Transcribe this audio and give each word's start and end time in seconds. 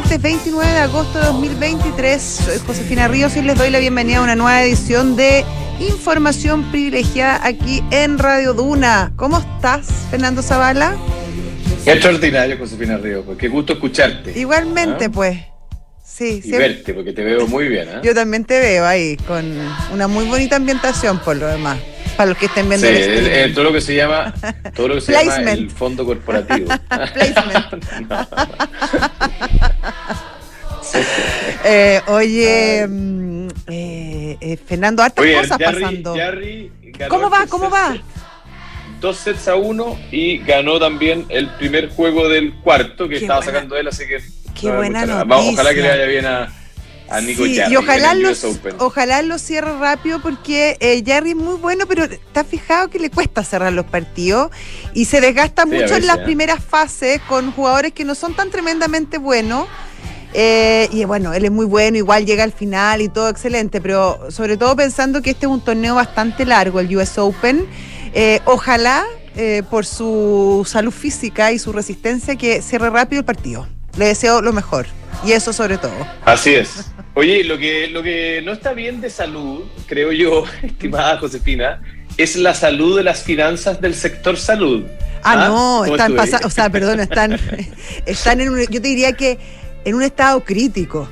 martes 0.00 0.22
29 0.22 0.72
de 0.72 0.78
agosto 0.78 1.18
de 1.18 1.24
2023. 1.24 2.22
Soy 2.22 2.58
Josefina 2.64 3.08
Ríos 3.08 3.36
y 3.36 3.42
les 3.42 3.58
doy 3.58 3.68
la 3.68 3.80
bienvenida 3.80 4.18
a 4.18 4.22
una 4.22 4.36
nueva 4.36 4.62
edición 4.62 5.16
de 5.16 5.44
Información 5.80 6.70
Privilegiada 6.70 7.44
aquí 7.44 7.82
en 7.90 8.16
Radio 8.16 8.54
Duna. 8.54 9.12
¿Cómo 9.16 9.38
estás, 9.38 9.88
Fernando 10.08 10.40
Zavala? 10.40 10.96
Qué 11.84 11.90
extraordinario, 11.90 12.56
Josefina 12.58 12.96
Ríos. 12.96 13.24
Pues 13.26 13.38
qué 13.38 13.48
gusto 13.48 13.72
escucharte. 13.72 14.38
Igualmente, 14.38 15.06
¿Ah? 15.06 15.10
pues. 15.12 15.38
Sí, 16.04 16.42
y 16.44 16.50
verte, 16.52 16.94
porque 16.94 17.12
te 17.12 17.24
veo 17.24 17.48
muy 17.48 17.66
bien. 17.66 17.88
¿eh? 17.88 18.00
Yo 18.04 18.14
también 18.14 18.44
te 18.44 18.60
veo 18.60 18.86
ahí, 18.86 19.16
con 19.26 19.52
una 19.92 20.06
muy 20.06 20.26
bonita 20.26 20.54
ambientación 20.54 21.18
por 21.18 21.36
lo 21.36 21.48
demás 21.48 21.76
para 22.18 22.30
los 22.30 22.38
que 22.38 22.46
estén 22.46 22.68
viendo 22.68 22.84
sí, 22.84 22.94
el 22.94 23.54
todo 23.54 23.62
lo 23.62 23.72
que 23.72 23.80
se 23.80 23.94
llama 23.94 24.34
todo 24.74 24.88
lo 24.88 24.94
que 24.96 25.02
se 25.02 25.12
llama 25.12 25.52
el 25.52 25.70
fondo 25.70 26.04
corporativo. 26.04 26.68
Placement. 26.88 27.84
eh, 27.84 28.16
oye, 32.08 32.86
mm, 32.86 33.48
eh, 33.66 34.36
eh, 34.40 34.56
Fernando, 34.56 35.02
hartas 35.02 35.24
cosas 35.24 35.58
pasando. 35.58 36.14
¿Cómo 37.08 37.30
va? 37.30 37.46
¿Cómo 37.46 37.70
va? 37.70 37.96
Dos 39.00 39.16
sets 39.18 39.46
a 39.48 39.54
uno 39.54 39.98
y 40.10 40.38
ganó 40.38 40.78
también 40.80 41.24
el 41.28 41.48
primer 41.50 41.90
juego 41.90 42.28
del 42.28 42.54
cuarto 42.54 43.08
que 43.08 43.16
estaba 43.16 43.42
sacando 43.42 43.76
él, 43.76 43.88
así 43.88 44.04
que. 44.06 44.20
Qué 44.58 44.72
buena 44.72 45.06
noticia. 45.06 45.52
ojalá 45.52 45.74
que 45.74 45.82
le 45.82 45.88
vaya 45.88 46.04
bien 46.06 46.26
a, 46.26 46.52
y 47.70 47.76
ojalá 47.76 48.14
lo, 48.14 48.30
ojalá 48.78 49.22
lo 49.22 49.38
cierre 49.38 49.78
rápido 49.78 50.20
porque 50.20 50.76
eh, 50.80 51.02
Jarry 51.06 51.30
es 51.30 51.36
muy 51.36 51.56
bueno, 51.56 51.86
pero 51.86 52.04
está 52.04 52.44
fijado 52.44 52.88
que 52.88 52.98
le 52.98 53.08
cuesta 53.08 53.42
cerrar 53.44 53.72
los 53.72 53.86
partidos 53.86 54.50
y 54.92 55.06
se 55.06 55.22
desgasta 55.22 55.64
mucho 55.64 55.96
en 55.96 56.06
las 56.06 56.18
¿eh? 56.18 56.22
primeras 56.24 56.62
fases 56.62 57.20
con 57.22 57.50
jugadores 57.52 57.92
que 57.92 58.04
no 58.04 58.14
son 58.14 58.34
tan 58.34 58.50
tremendamente 58.50 59.16
buenos. 59.16 59.68
Eh, 60.34 60.88
y 60.92 61.04
bueno, 61.04 61.32
él 61.32 61.44
es 61.44 61.50
muy 61.50 61.66
bueno, 61.66 61.96
igual 61.96 62.26
llega 62.26 62.44
al 62.44 62.52
final 62.52 63.00
y 63.00 63.08
todo 63.08 63.28
excelente, 63.28 63.80
pero 63.80 64.30
sobre 64.30 64.56
todo 64.56 64.76
pensando 64.76 65.22
que 65.22 65.30
este 65.30 65.46
es 65.46 65.52
un 65.52 65.60
torneo 65.60 65.94
bastante 65.94 66.44
largo, 66.44 66.80
el 66.80 66.94
US 66.96 67.18
Open. 67.18 67.66
ojalá, 68.44 69.04
por 69.70 69.86
su 69.86 70.66
salud 70.68 70.92
física 70.92 71.52
y 71.52 71.58
su 71.58 71.72
resistencia, 71.72 72.36
que 72.36 72.60
cierre 72.60 72.90
rápido 72.90 73.20
el 73.20 73.24
partido. 73.24 73.68
Le 73.96 74.06
deseo 74.06 74.42
lo 74.42 74.52
mejor. 74.52 74.86
Y 75.24 75.32
eso 75.32 75.52
sobre 75.52 75.78
todo. 75.78 75.94
Así 76.24 76.54
es. 76.54 76.90
Oye, 77.14 77.42
lo 77.42 77.58
que, 77.58 77.88
lo 77.88 78.02
que 78.02 78.40
no 78.44 78.52
está 78.52 78.72
bien 78.72 79.00
de 79.00 79.10
salud, 79.10 79.64
creo 79.86 80.12
yo, 80.12 80.44
estimada 80.62 81.18
Josefina, 81.18 81.82
es 82.16 82.36
la 82.36 82.54
salud 82.54 82.96
de 82.96 83.02
las 83.02 83.22
finanzas 83.22 83.80
del 83.80 83.94
sector 83.94 84.36
salud. 84.36 84.84
Ah, 85.24 85.32
¿Ah? 85.32 85.48
no, 85.48 85.84
están 85.84 86.14
pasando, 86.14 86.46
o 86.46 86.50
sea, 86.50 86.70
perdón, 86.70 87.00
están, 87.00 87.38
están 88.06 88.40
en 88.40 88.50
un, 88.50 88.60
yo 88.60 88.80
te 88.80 88.88
diría 88.88 89.12
que 89.14 89.38
en 89.88 89.94
un 89.94 90.02
estado 90.02 90.44
crítico. 90.44 91.08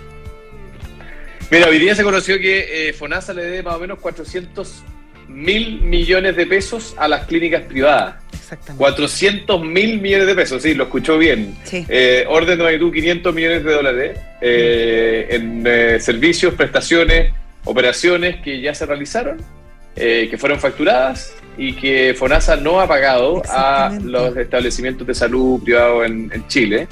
Mira, 1.51 1.69
hoy 1.69 1.79
día 1.79 1.95
se 1.95 2.05
conoció 2.05 2.39
que 2.39 2.89
eh, 2.89 2.93
FONASA 2.93 3.33
le 3.33 3.45
debe 3.45 3.63
más 3.63 3.77
o 3.77 3.79
menos 3.79 3.99
400 4.01 4.83
mil 5.29 5.81
millones 5.81 6.37
de 6.37 6.47
pesos 6.47 6.95
a 6.99 7.09
las 7.09 7.27
clínicas 7.27 7.63
privadas. 7.63 8.17
Exactamente. 8.35 8.79
400 8.79 9.63
mil 9.63 10.01
millones 10.01 10.27
de 10.27 10.35
pesos, 10.35 10.63
sí, 10.63 10.75
lo 10.75 10.85
escuchó 10.85 11.17
bien. 11.17 11.57
Eh, 11.73 12.27
orden 12.29 12.59
de 12.59 12.65
magnitud 12.65 12.93
500 12.93 13.35
millones 13.35 13.65
de 13.65 13.73
dólares 13.73 14.19
eh, 14.43 15.27
en 15.31 15.65
eh, 15.67 15.99
servicios, 15.99 16.53
prestaciones, 16.53 17.33
operaciones 17.65 18.43
que 18.43 18.61
ya 18.61 18.75
se 18.75 18.85
realizaron, 18.85 19.39
que 19.95 20.37
fueron 20.37 20.61
facturadas 20.61 21.33
y 21.57 21.73
que 21.73 22.15
FONASA 22.15 22.57
no 22.57 22.81
ha 22.81 22.87
pagado 22.87 23.43
a 23.49 23.99
los 24.03 24.37
establecimientos 24.37 25.07
de 25.07 25.15
salud 25.15 25.63
privados 25.65 26.05
en 26.05 26.47
Chile. 26.49 26.87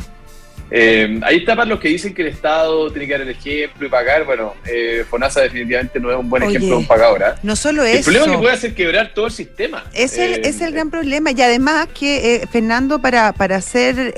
Eh, 0.76 1.20
ahí 1.22 1.36
está 1.36 1.54
para 1.54 1.68
los 1.68 1.78
que 1.78 1.86
dicen 1.86 2.12
que 2.12 2.22
el 2.22 2.28
Estado 2.28 2.90
tiene 2.90 3.06
que 3.06 3.12
dar 3.12 3.20
el 3.20 3.28
ejemplo 3.28 3.86
y 3.86 3.88
pagar. 3.88 4.24
Bueno, 4.24 4.54
eh, 4.66 5.04
FONASA 5.08 5.42
definitivamente 5.42 6.00
no 6.00 6.10
es 6.10 6.18
un 6.18 6.28
buen 6.28 6.42
ejemplo 6.42 6.70
de 6.70 6.74
un 6.74 6.86
pagador. 6.88 7.22
¿ah? 7.22 7.36
No 7.44 7.54
solo 7.54 7.84
eso. 7.84 8.10
El 8.10 8.16
problema 8.16 8.24
es 8.24 8.32
que 8.32 8.42
puede 8.42 8.54
hacer 8.54 8.74
quebrar 8.74 9.14
todo 9.14 9.26
el 9.26 9.32
sistema. 9.32 9.84
Es 9.94 10.18
el, 10.18 10.44
es 10.44 10.60
el 10.60 10.70
eh, 10.70 10.72
gran 10.72 10.90
problema. 10.90 11.30
Y 11.30 11.40
además 11.40 11.86
que, 11.96 12.34
eh, 12.34 12.48
Fernando, 12.50 12.98
para, 12.98 13.32
para 13.34 13.54
hacer, 13.54 14.14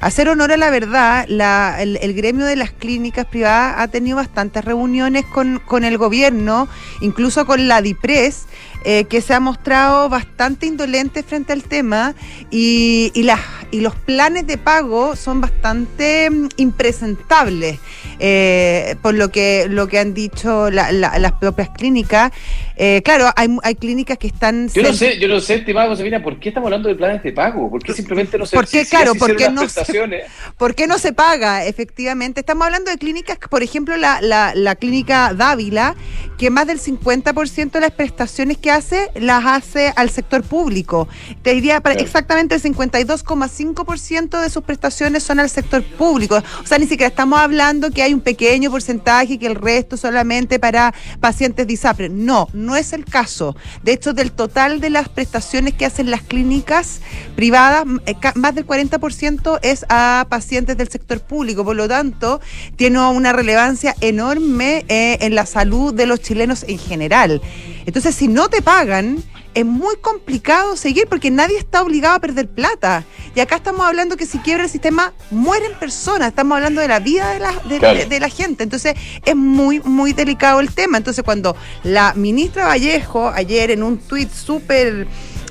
hacer 0.00 0.28
honor 0.28 0.52
a 0.52 0.56
la 0.56 0.70
verdad, 0.70 1.24
la, 1.26 1.82
el, 1.82 2.14
gremio 2.14 2.46
de 2.46 2.54
las 2.54 2.70
clínicas 2.70 3.26
privadas 3.26 3.74
ha 3.78 3.88
tenido 3.88 4.18
bastantes 4.18 4.64
reuniones 4.64 5.24
con, 5.24 5.58
con 5.58 5.84
el 5.84 5.98
gobierno, 5.98 6.68
incluso 7.00 7.44
con 7.44 7.66
la 7.66 7.82
DIPRES, 7.82 8.46
eh, 8.88 9.06
que 9.06 9.20
se 9.20 9.34
ha 9.34 9.40
mostrado 9.40 10.08
bastante 10.08 10.64
indolente 10.64 11.24
frente 11.24 11.52
al 11.52 11.64
tema 11.64 12.14
y, 12.52 13.10
y, 13.14 13.24
las, 13.24 13.40
y 13.72 13.80
los 13.80 13.96
planes 13.96 14.46
de 14.46 14.58
pago 14.58 15.16
son 15.16 15.40
bastante 15.40 16.30
mm, 16.30 16.50
impresentables, 16.56 17.80
eh, 18.20 18.94
por 19.02 19.14
lo 19.14 19.32
que, 19.32 19.66
lo 19.68 19.88
que 19.88 19.98
han 19.98 20.14
dicho 20.14 20.70
las 20.70 21.32
propias 21.32 21.70
clínicas. 21.70 22.30
Eh, 22.76 23.00
claro, 23.02 23.30
hay, 23.36 23.48
hay 23.62 23.74
clínicas 23.74 24.18
que 24.18 24.26
están... 24.26 24.68
Yo 24.68 24.82
no 24.82 24.92
sé, 24.92 25.18
yo 25.18 25.28
no 25.28 25.40
sé, 25.40 25.54
estimada 25.56 25.88
Josefina, 25.88 26.22
¿por 26.22 26.38
qué 26.38 26.50
estamos 26.50 26.66
hablando 26.66 26.88
de 26.88 26.94
planes 26.94 27.22
de 27.22 27.32
pago? 27.32 27.70
¿Por 27.70 27.82
qué 27.82 27.94
simplemente 27.94 28.36
no 28.36 28.44
se... 28.44 28.54
¿Por 28.54 28.68
qué, 28.68 28.84
claro, 28.84 29.14
¿por 29.14 29.34
qué, 29.34 29.48
no 29.48 29.66
se, 29.68 29.82
¿por 30.58 30.74
qué 30.74 30.86
no 30.86 30.98
se 30.98 31.12
paga? 31.14 31.64
Efectivamente, 31.64 32.40
estamos 32.40 32.66
hablando 32.66 32.90
de 32.90 32.98
clínicas, 32.98 33.38
por 33.38 33.62
ejemplo, 33.62 33.96
la, 33.96 34.20
la, 34.20 34.52
la 34.54 34.74
clínica 34.76 35.32
Dávila, 35.32 35.94
que 36.36 36.50
más 36.50 36.66
del 36.66 36.78
50% 36.78 37.70
de 37.70 37.80
las 37.80 37.92
prestaciones 37.92 38.58
que 38.58 38.70
hace 38.70 39.10
las 39.14 39.44
hace 39.46 39.92
al 39.96 40.10
sector 40.10 40.42
público. 40.42 41.08
Te 41.42 41.54
diría 41.54 41.82
exactamente 41.98 42.54
el 42.54 42.62
52,5% 42.62 44.40
de 44.40 44.50
sus 44.50 44.62
prestaciones 44.64 45.22
son 45.22 45.40
al 45.40 45.48
sector 45.48 45.82
público. 45.82 46.42
O 46.62 46.66
sea, 46.66 46.78
ni 46.78 46.86
siquiera 46.86 47.08
estamos 47.08 47.40
hablando 47.40 47.90
que 47.90 48.02
hay 48.02 48.12
un 48.12 48.20
pequeño 48.20 48.70
porcentaje 48.70 49.34
y 49.34 49.38
que 49.38 49.46
el 49.46 49.54
resto 49.54 49.96
solamente 49.96 50.58
para 50.58 50.92
pacientes 51.20 51.66
disapres. 51.66 52.10
No, 52.10 52.48
no 52.52 52.65
es 52.74 52.92
el 52.92 53.04
caso. 53.04 53.54
De 53.84 53.92
hecho, 53.92 54.14
del 54.14 54.32
total 54.32 54.80
de 54.80 54.90
las 54.90 55.08
prestaciones 55.08 55.74
que 55.74 55.86
hacen 55.86 56.10
las 56.10 56.22
clínicas 56.22 57.00
privadas, 57.36 57.84
eh, 58.06 58.16
más 58.34 58.54
del 58.54 58.66
40% 58.66 59.60
es 59.62 59.84
a 59.88 60.26
pacientes 60.28 60.76
del 60.76 60.88
sector 60.88 61.20
público. 61.20 61.64
Por 61.64 61.76
lo 61.76 61.86
tanto, 61.86 62.40
tiene 62.74 62.98
una 62.98 63.32
relevancia 63.32 63.94
enorme 64.00 64.84
eh, 64.88 65.18
en 65.20 65.34
la 65.34 65.46
salud 65.46 65.94
de 65.94 66.06
los 66.06 66.20
chilenos 66.20 66.64
en 66.66 66.78
general. 66.78 67.42
Entonces, 67.84 68.14
si 68.14 68.26
no 68.26 68.48
te 68.48 68.62
pagan, 68.62 69.22
es 69.56 69.64
muy 69.64 69.96
complicado 69.96 70.76
seguir 70.76 71.06
porque 71.08 71.30
nadie 71.30 71.56
está 71.56 71.80
obligado 71.80 72.16
a 72.16 72.20
perder 72.20 72.46
plata. 72.46 73.04
Y 73.34 73.40
acá 73.40 73.56
estamos 73.56 73.86
hablando 73.86 74.18
que 74.18 74.26
si 74.26 74.36
quiebra 74.38 74.64
el 74.64 74.70
sistema, 74.70 75.14
mueren 75.30 75.72
personas. 75.80 76.28
Estamos 76.28 76.56
hablando 76.56 76.82
de 76.82 76.88
la 76.88 77.00
vida 77.00 77.30
de 77.32 77.38
la, 77.38 78.04
de, 78.04 78.20
la 78.20 78.28
gente. 78.28 78.64
Entonces, 78.64 78.94
es 79.24 79.34
muy, 79.34 79.80
muy 79.80 80.12
delicado 80.12 80.60
el 80.60 80.70
tema. 80.74 80.98
Entonces, 80.98 81.24
cuando 81.24 81.56
la 81.84 82.12
ministra 82.12 82.66
Vallejo, 82.66 83.30
ayer 83.30 83.70
en 83.70 83.82
un 83.82 83.96
tuit 83.96 84.30
súper 84.30 85.06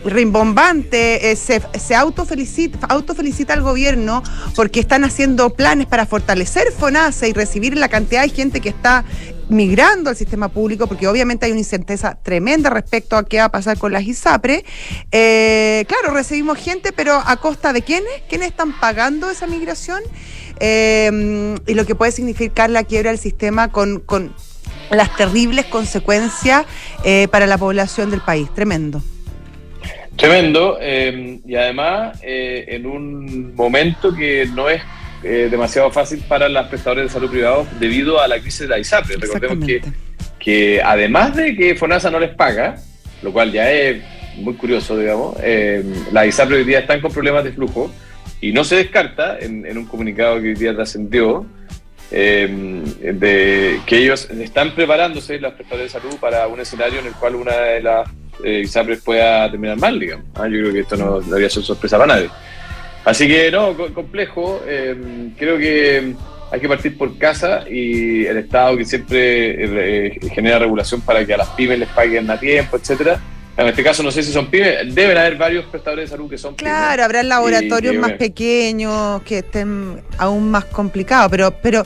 rimbombante, 0.06 1.32
eh, 1.32 1.36
se, 1.36 1.64
se 1.80 1.96
autofelicita, 1.96 2.86
autofelicita 2.86 3.54
al 3.54 3.64
gobierno 3.64 4.22
porque 4.56 4.80
están 4.80 5.04
haciendo 5.04 5.50
planes 5.50 5.88
para 5.88 6.06
fortalecer 6.06 6.72
FONASA 6.78 7.28
y 7.28 7.34
recibir 7.34 7.76
la 7.76 7.90
cantidad 7.90 8.22
de 8.22 8.30
gente 8.30 8.62
que 8.62 8.70
está 8.70 9.04
migrando 9.50 10.10
al 10.10 10.16
sistema 10.16 10.50
público, 10.50 10.88
porque 10.88 11.08
obviamente 11.08 11.46
hay 11.46 11.52
una 11.52 11.60
incerteza 11.60 12.18
tremenda 12.22 12.70
respecto 12.70 13.16
a 13.16 13.26
qué 13.26 13.40
va 13.40 13.46
a 13.46 13.52
pasar 13.52 13.78
con 13.78 13.92
las 13.92 14.04
ISAPRE. 14.04 14.66
Eh, 15.12 15.86
claro, 15.88 16.14
recibimos 16.14 16.58
gente, 16.58 16.92
pero 16.92 17.22
¿a 17.26 17.38
costa 17.38 17.74
de 17.74 17.82
quiénes? 17.82 18.12
¿Quiénes 18.30 18.50
están 18.50 18.80
pagando 18.80 19.30
esa 19.30 19.48
migración? 19.48 20.02
Eh, 20.60 21.56
y 21.68 21.74
lo 21.74 21.86
que 21.86 21.96
puede 21.96 22.12
significar 22.12 22.70
la 22.70 22.84
quiebra 22.84 23.12
del 23.12 23.20
sistema 23.20 23.72
con, 23.72 24.00
con 24.00 24.34
las 24.90 25.16
terribles 25.16 25.66
consecuencias 25.66 26.66
eh, 27.04 27.28
para 27.30 27.48
la 27.48 27.58
población 27.58 28.12
del 28.12 28.22
país. 28.22 28.48
Tremendo. 28.54 29.02
Tremendo, 30.16 30.80
y 30.82 31.56
además 31.56 32.18
en 32.24 32.86
un 32.86 33.54
momento 33.54 34.16
que 34.16 34.48
no 34.56 34.70
es 34.70 34.82
eh, 35.26 35.48
demasiado 35.50 35.92
fácil 35.92 36.24
para 36.28 36.48
las 36.48 36.68
prestadoras 36.68 37.06
de 37.06 37.10
salud 37.10 37.32
privados 37.32 37.68
debido 37.80 38.22
a 38.22 38.28
la 38.28 38.40
crisis 38.40 38.62
de 38.62 38.68
la 38.68 38.80
ISAPRE. 38.80 39.16
Recordemos 39.18 39.66
que, 39.66 39.82
que 40.40 40.82
además 40.84 41.36
de 41.36 41.56
que 41.56 41.76
FONASA 41.76 42.12
no 42.12 42.20
les 42.20 42.36
paga, 42.36 42.78
lo 43.24 43.34
cual 43.34 43.52
ya 43.52 43.72
es 43.72 44.04
muy 44.38 44.54
curioso, 44.54 44.98
digamos, 44.98 45.36
eh, 45.42 45.84
la 46.12 46.26
ISAPRE 46.26 46.58
hoy 46.58 46.64
día 46.64 46.80
están 46.80 47.02
con 47.02 47.12
problemas 47.12 47.44
de 47.44 47.54
flujo 47.54 47.92
y 48.42 48.52
no 48.52 48.64
se 48.64 48.76
descarta 48.76 49.40
en, 49.40 49.78
un 49.78 49.86
comunicado 49.86 50.42
que 50.42 50.50
hoy 50.50 50.54
día 50.54 50.76
trascendió 50.76 51.46
eh, 52.12 52.84
de 53.02 53.80
que 53.86 53.98
ellos 53.98 54.30
están 54.30 54.76
preparándose 54.76 55.40
las 55.40 55.54
prestadoras 55.54 55.92
de 55.92 56.00
salud 56.00 56.18
para 56.20 56.48
un 56.48 56.60
escenario 56.60 57.00
en 57.00 57.08
el 57.08 57.14
cual 57.14 57.36
una 57.36 57.56
de 57.56 57.82
las 57.82 58.10
eh, 58.44 58.62
ISAPRES 58.64 59.02
pueda 59.02 59.50
terminar 59.50 59.78
mal, 59.78 60.00
digamos. 60.00 60.26
Ah, 60.36 60.48
yo 60.48 60.60
creo 60.60 60.74
que 60.74 60.80
esto 60.82 60.98
no 60.98 61.22
debería 61.22 61.50
ser 61.50 61.64
sorpresa 61.64 61.98
para 61.98 62.16
nadie. 62.16 62.30
Así 63.06 63.28
que 63.28 63.52
no, 63.52 63.76
complejo. 63.94 64.62
Em, 64.68 65.32
creo 65.38 65.58
que 65.58 66.16
hay 66.52 66.60
que 66.60 66.68
partir 66.68 66.98
por 66.98 67.18
casa 67.18 67.64
y 67.70 68.26
el 68.26 68.38
Estado 68.38 68.76
que 68.78 68.86
siempre 68.86 70.08
eh, 70.08 70.20
genera 70.34 70.60
regulación 70.60 71.02
para 71.02 71.26
que 71.26 71.34
a 71.34 71.38
las 71.38 71.50
pymes 71.50 71.80
les 71.80 71.90
paguen 71.90 72.30
a 72.30 72.40
tiempo, 72.40 72.78
etcétera. 72.78 73.20
en 73.58 73.68
este 73.68 73.84
caso 73.84 74.04
no 74.04 74.12
sé 74.12 74.24
si 74.24 74.32
son 74.32 74.48
pymes, 74.48 74.94
deben 74.94 75.18
haber 75.18 75.36
varios 75.38 75.66
prestadores 75.66 76.10
de 76.10 76.16
salud 76.16 76.30
que 76.30 76.38
son 76.38 76.56
pymes. 76.56 76.72
Claro, 76.72 77.04
habrá 77.04 77.24
laboratorios 77.24 77.96
más 77.96 78.14
pequeños 78.14 79.22
que 79.24 79.40
estén 79.40 80.02
aún 80.18 80.50
más 80.50 80.66
complicados, 80.66 81.30
pero, 81.30 81.52
pero, 81.62 81.84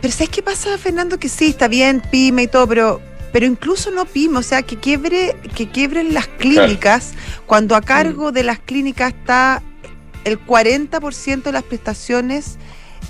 pero 0.00 0.12
¿sabes 0.12 0.30
qué 0.30 0.42
pasa, 0.42 0.76
Fernando? 0.78 1.18
Que 1.18 1.28
sí, 1.28 1.50
está 1.50 1.68
bien, 1.68 2.02
pyme 2.10 2.44
y 2.44 2.46
todo, 2.48 2.66
pero 2.66 3.00
pero 3.32 3.46
incluso 3.46 3.90
no 3.90 4.04
pyme, 4.04 4.38
o 4.38 4.42
sea, 4.44 4.62
que 4.62 4.76
quiebre, 4.76 5.34
que 5.56 5.68
quiebren 5.68 6.14
las 6.14 6.28
clínicas, 6.28 7.14
cuando 7.46 7.74
a 7.74 7.80
cargo 7.80 8.30
de 8.30 8.44
las 8.44 8.60
clínicas 8.60 9.12
está 9.12 9.60
el 10.24 10.44
40% 10.44 11.42
de 11.42 11.52
las 11.52 11.62
prestaciones 11.62 12.58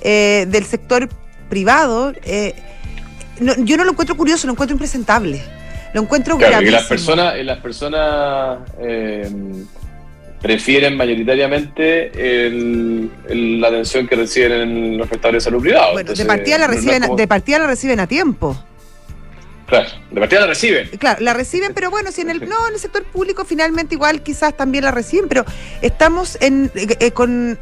eh, 0.03 0.47
del 0.49 0.65
sector 0.65 1.09
privado. 1.49 2.13
Eh, 2.25 2.55
yo 3.59 3.77
no 3.77 3.85
lo 3.85 3.93
encuentro 3.93 4.17
curioso, 4.17 4.47
lo 4.47 4.53
encuentro 4.53 4.75
impresentable. 4.75 5.43
Lo 5.93 6.03
encuentro 6.03 6.37
claro, 6.37 6.59
que 6.59 6.71
las 6.71 6.85
personas, 6.85 7.37
las 7.45 7.61
personas 7.61 8.59
eh, 8.81 9.31
prefieren 10.43 10.97
mayoritariamente 10.97 12.11
la 13.29 13.69
atención 13.69 14.09
que 14.09 14.17
reciben 14.17 14.53
en 14.53 14.99
los 14.99 15.09
prestadores 15.09 15.45
de 15.45 15.51
salud 15.51 15.63
privados. 15.63 15.93
Bueno, 15.93 16.13
de 16.13 16.25
partida 16.25 16.59
la 16.59 16.67
reciben, 16.67 17.17
de 17.17 17.29
partida 17.29 17.61
la 17.61 17.69
reciben 17.69 18.01
a 18.01 18.09
tiempo. 18.09 18.57
Claro, 19.67 19.89
de 20.11 20.21
partida 20.21 20.41
la 20.41 20.47
reciben. 20.49 20.89
Claro, 20.99 21.21
la 21.23 21.33
reciben, 21.33 21.73
pero 21.75 21.91
bueno, 21.91 22.13
si 22.13 22.21
en 22.21 22.31
el 22.31 22.49
no, 22.49 22.69
en 22.69 22.75
el 22.75 22.81
sector 22.81 23.05
público 23.05 23.45
finalmente 23.45 23.95
igual 23.95 24.23
quizás 24.23 24.57
también 24.57 24.85
la 24.85 24.91
reciben, 24.91 25.29
pero 25.29 25.45
estamos 25.81 26.37
en, 26.41 26.71
eh, 26.75 27.11
con 27.13 27.59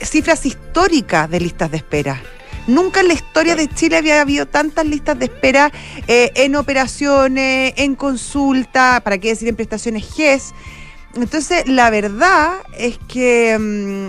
cifras 0.00 0.44
históricas 0.46 1.30
de 1.30 1.40
listas 1.40 1.70
de 1.70 1.78
espera. 1.78 2.20
Nunca 2.66 3.00
en 3.00 3.08
la 3.08 3.14
historia 3.14 3.56
de 3.56 3.66
Chile 3.68 3.96
había 3.96 4.20
habido 4.20 4.44
tantas 4.46 4.84
listas 4.84 5.18
de 5.18 5.24
espera 5.24 5.72
eh, 6.06 6.32
en 6.34 6.54
operaciones, 6.54 7.72
en 7.76 7.94
consulta, 7.94 9.00
para 9.02 9.16
qué 9.16 9.28
decir 9.28 9.48
en 9.48 9.56
prestaciones 9.56 10.04
GES. 10.14 10.52
Entonces, 11.14 11.66
la 11.66 11.88
verdad 11.88 12.58
es 12.76 12.98
que 13.08 13.56
mm, 13.58 14.08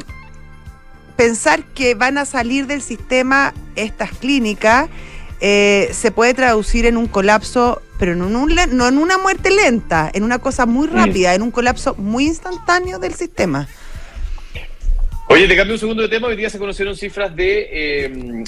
pensar 1.16 1.64
que 1.64 1.96
van 1.96 2.18
a 2.18 2.26
salir 2.26 2.68
del 2.68 2.82
sistema 2.82 3.54
estas 3.78 4.12
clínicas 4.12 4.90
eh, 5.42 5.90
se 5.92 6.12
puede 6.12 6.34
traducir 6.34 6.86
en 6.86 6.98
un 6.98 7.08
colapso, 7.08 7.82
pero 7.98 8.16
no 8.16 8.28
en, 8.28 8.36
un, 8.36 8.56
no 8.72 8.88
en 8.88 8.98
una 8.98 9.18
muerte 9.18 9.50
lenta, 9.52 10.10
en 10.14 10.24
una 10.24 10.40
cosa 10.40 10.66
muy 10.66 10.88
mm. 10.88 10.94
rápida, 10.94 11.36
en 11.36 11.42
un 11.42 11.52
colapso 11.52 11.96
muy 11.96 12.26
instantáneo 12.26 13.00
del 13.00 13.14
sistema. 13.14 13.68
Oye, 15.28 15.48
te 15.48 15.56
cambio 15.56 15.76
un 15.76 15.80
segundo 15.80 16.02
de 16.02 16.10
tema. 16.10 16.28
Hoy 16.28 16.36
día 16.36 16.50
se 16.50 16.58
conocieron 16.58 16.96
cifras 16.96 17.36
de 17.36 17.70
eh, 17.72 18.44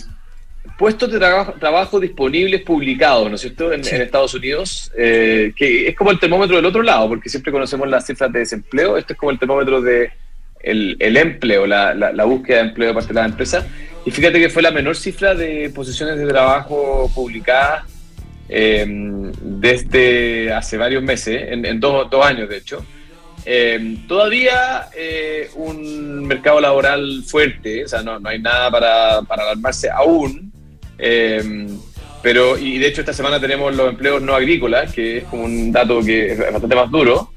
puestos 0.77 1.11
de 1.11 1.19
trabajo, 1.19 1.99
disponibles 1.99 2.61
publicados, 2.61 3.29
¿no 3.29 3.35
es 3.35 3.41
cierto?, 3.41 3.71
en, 3.71 3.81
Estados 3.81 4.33
Unidos, 4.33 4.91
eh, 4.97 5.53
que 5.55 5.88
es 5.88 5.95
como 5.95 6.09
el 6.09 6.19
termómetro 6.19 6.55
del 6.55 6.65
otro 6.65 6.81
lado, 6.81 7.07
porque 7.07 7.29
siempre 7.29 7.51
conocemos 7.51 7.88
las 7.88 8.07
cifras 8.07 8.31
de 8.33 8.39
desempleo. 8.39 8.97
Esto 8.97 9.13
es 9.13 9.19
como 9.19 9.31
el 9.31 9.38
termómetro 9.38 9.79
de 9.79 10.11
el, 10.63 11.17
empleo, 11.17 11.67
la, 11.67 11.93
la, 11.93 12.23
búsqueda 12.23 12.57
de 12.57 12.69
empleo 12.69 12.88
de 12.89 12.93
parte 12.93 13.09
de 13.09 13.13
las 13.13 13.29
empresas. 13.29 13.65
Y 14.06 14.12
fíjate 14.12 14.39
que 14.39 14.50
fue 14.50 14.62
la 14.62 14.71
menor 14.71 14.95
cifra 14.95 15.36
de 15.36 15.69
posiciones 15.69 16.18
de 16.18 16.27
trabajo 16.27 17.09
publicadas 17.13 17.83
eh, 18.50 18.86
desde 19.42 20.51
hace 20.51 20.77
varios 20.77 21.03
meses, 21.03 21.42
en, 21.50 21.80
dos, 21.80 22.09
dos 22.09 22.25
años 22.25 22.50
de 22.50 22.57
hecho. 22.57 22.86
Eh, 23.45 23.98
todavía 24.07 24.89
eh, 24.95 25.50
un 25.56 26.25
mercado 26.27 26.62
laboral 26.62 27.24
fuerte, 27.25 27.86
o 27.86 27.88
sea, 27.88 28.03
no, 28.03 28.19
no 28.19 28.30
hay 28.30 28.39
nada 28.39 28.69
para, 28.69 29.18
alarmarse 29.18 29.89
aún, 29.89 30.51
eh, 31.00 31.68
pero, 32.21 32.57
y 32.57 32.77
de 32.77 32.88
hecho 32.88 33.01
esta 33.01 33.13
semana 33.13 33.39
tenemos 33.39 33.75
los 33.75 33.89
empleos 33.89 34.21
no 34.21 34.36
agrícolas, 34.36 34.94
que 34.94 35.19
es 35.19 35.24
como 35.24 35.44
un 35.44 35.71
dato 35.71 36.01
que 36.03 36.33
es 36.33 36.38
bastante 36.38 36.75
más 36.75 36.92
duro, 36.92 37.30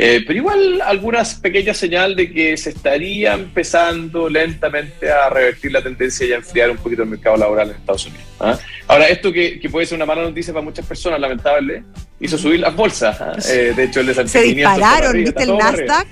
eh, 0.00 0.22
pero 0.24 0.38
igual 0.38 0.80
algunas 0.80 1.34
pequeñas 1.34 1.76
señales 1.76 2.16
de 2.16 2.32
que 2.32 2.56
se 2.56 2.70
estaría 2.70 3.34
empezando 3.34 4.28
lentamente 4.28 5.10
a 5.10 5.28
revertir 5.28 5.72
la 5.72 5.82
tendencia 5.82 6.24
y 6.24 6.32
a 6.32 6.36
enfriar 6.36 6.70
un 6.70 6.76
poquito 6.76 7.02
el 7.02 7.08
mercado 7.08 7.36
laboral 7.36 7.70
en 7.70 7.76
Estados 7.78 8.06
Unidos. 8.06 8.24
¿ah? 8.38 8.56
Ahora, 8.86 9.08
esto 9.08 9.32
que, 9.32 9.60
puede 9.68 9.86
ser 9.86 9.96
una 9.96 10.06
mala 10.06 10.22
noticia 10.22 10.52
para 10.52 10.64
muchas 10.64 10.86
personas, 10.86 11.18
lamentable, 11.18 11.82
hizo 12.20 12.38
subir 12.38 12.60
las 12.60 12.76
bolsas. 12.76 13.20
¿ah? 13.20 13.32
Eh, 13.50 13.72
de 13.74 13.82
hecho, 13.82 13.98
el 13.98 14.10
S&P 14.10 14.28
Se 14.28 14.42
dispararon, 14.42 15.12
¿viste 15.14 15.42
el 15.42 15.58
Nasdaq? 15.58 16.06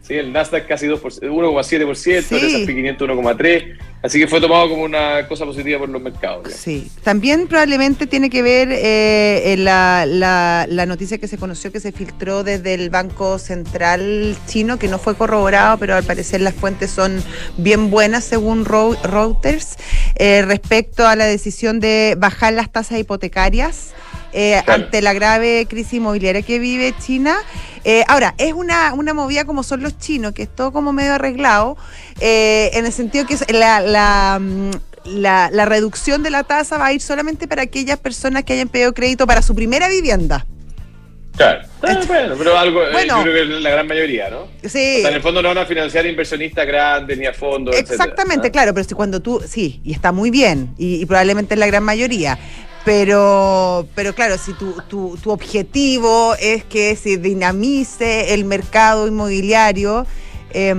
Sí, 0.00 0.14
el 0.14 0.32
Nasdaq 0.32 0.68
casi 0.68 0.86
1,7%, 0.86 2.36
el 2.36 2.44
S&P 2.44 2.72
500 2.72 3.08
1,3%. 3.08 3.76
Así 4.00 4.20
que 4.20 4.28
fue 4.28 4.40
tomado 4.40 4.68
como 4.68 4.84
una 4.84 5.26
cosa 5.26 5.44
positiva 5.44 5.80
por 5.80 5.88
los 5.88 6.00
mercados. 6.00 6.52
Sí, 6.52 6.88
también 7.02 7.48
probablemente 7.48 8.06
tiene 8.06 8.30
que 8.30 8.42
ver 8.42 8.68
eh, 8.70 9.56
la, 9.58 10.06
la, 10.06 10.86
noticia 10.86 11.18
que 11.18 11.26
se 11.26 11.36
conoció, 11.36 11.72
que 11.72 11.80
se 11.80 11.90
filtró 11.90 12.44
desde 12.44 12.74
el 12.74 12.90
Banco 12.90 13.38
Central 13.40 14.36
chino, 14.46 14.78
que 14.78 14.86
no 14.86 14.98
fue 14.98 15.16
corroborado, 15.16 15.78
pero 15.78 15.96
al 15.96 16.04
parecer 16.04 16.40
las 16.40 16.54
fuentes 16.54 16.90
son 16.92 17.22
bien 17.56 17.90
buenas 17.90 18.24
según 18.24 18.64
Reuters, 18.64 19.76
eh, 20.14 20.42
respecto 20.42 21.06
a 21.06 21.16
la 21.16 21.24
decisión 21.24 21.80
de 21.80 22.14
bajar 22.16 22.52
las 22.52 22.70
tasas 22.70 23.00
hipotecarias. 23.00 23.94
Eh, 24.32 24.62
ante 24.66 25.00
la 25.00 25.14
grave 25.14 25.66
crisis 25.68 25.94
inmobiliaria 25.94 26.42
que 26.42 26.58
vive 26.58 26.94
China. 26.98 27.36
Eh, 27.84 28.04
ahora, 28.08 28.34
es 28.38 28.52
una, 28.52 28.92
una 28.92 29.14
movida 29.14 29.44
como 29.44 29.62
son 29.62 29.82
los 29.82 29.98
chinos, 29.98 30.32
que 30.32 30.42
es 30.42 30.54
todo 30.54 30.72
como 30.72 30.92
medio 30.92 31.14
arreglado, 31.14 31.76
eh, 32.20 32.70
en 32.74 32.84
el 32.84 32.92
sentido 32.92 33.26
que 33.26 33.36
la, 33.52 33.80
la, 33.80 34.38
mm, 34.40 34.70
la, 35.04 35.48
la, 35.50 35.64
reducción 35.64 36.22
de 36.22 36.30
la 36.30 36.44
tasa 36.44 36.76
va 36.76 36.86
a 36.86 36.92
ir 36.92 37.00
solamente 37.00 37.48
para 37.48 37.62
aquellas 37.62 37.98
personas 37.98 38.44
que 38.44 38.52
hayan 38.52 38.68
pedido 38.68 38.92
crédito 38.92 39.26
para 39.26 39.40
su 39.40 39.54
primera 39.54 39.88
vivienda. 39.88 40.44
Claro. 41.38 41.68
Ah, 41.82 42.00
bueno, 42.08 42.34
pero 42.36 42.58
algo, 42.58 42.80
yo 42.82 43.22
creo 43.22 43.32
que 43.32 43.42
es 43.42 43.62
la 43.62 43.70
gran 43.70 43.86
mayoría, 43.86 44.28
¿no? 44.28 44.48
Sí. 44.64 44.96
O 44.98 45.00
sea, 45.02 45.10
en 45.10 45.14
el 45.14 45.22
fondo 45.22 45.40
no 45.40 45.48
van 45.48 45.58
a 45.58 45.66
financiar 45.66 46.04
inversionistas 46.04 46.66
grandes 46.66 47.16
ni 47.16 47.26
a 47.26 47.32
fondos. 47.32 47.76
Exactamente, 47.76 48.50
claro, 48.50 48.74
pero 48.74 48.84
si 48.86 48.94
cuando 48.94 49.20
tú, 49.20 49.40
sí, 49.46 49.80
y 49.84 49.92
está 49.92 50.10
muy 50.10 50.30
bien, 50.30 50.74
y, 50.76 51.00
y 51.00 51.06
probablemente 51.06 51.54
es 51.54 51.60
la 51.60 51.68
gran 51.68 51.84
mayoría, 51.84 52.36
pero, 52.88 53.86
pero 53.94 54.14
claro, 54.14 54.38
si 54.38 54.54
tu, 54.54 54.72
tu, 54.88 55.18
tu 55.18 55.30
objetivo 55.30 56.34
es 56.40 56.64
que 56.64 56.96
se 56.96 57.18
dinamice 57.18 58.32
el 58.32 58.46
mercado 58.46 59.06
inmobiliario, 59.06 60.06
eh, 60.52 60.74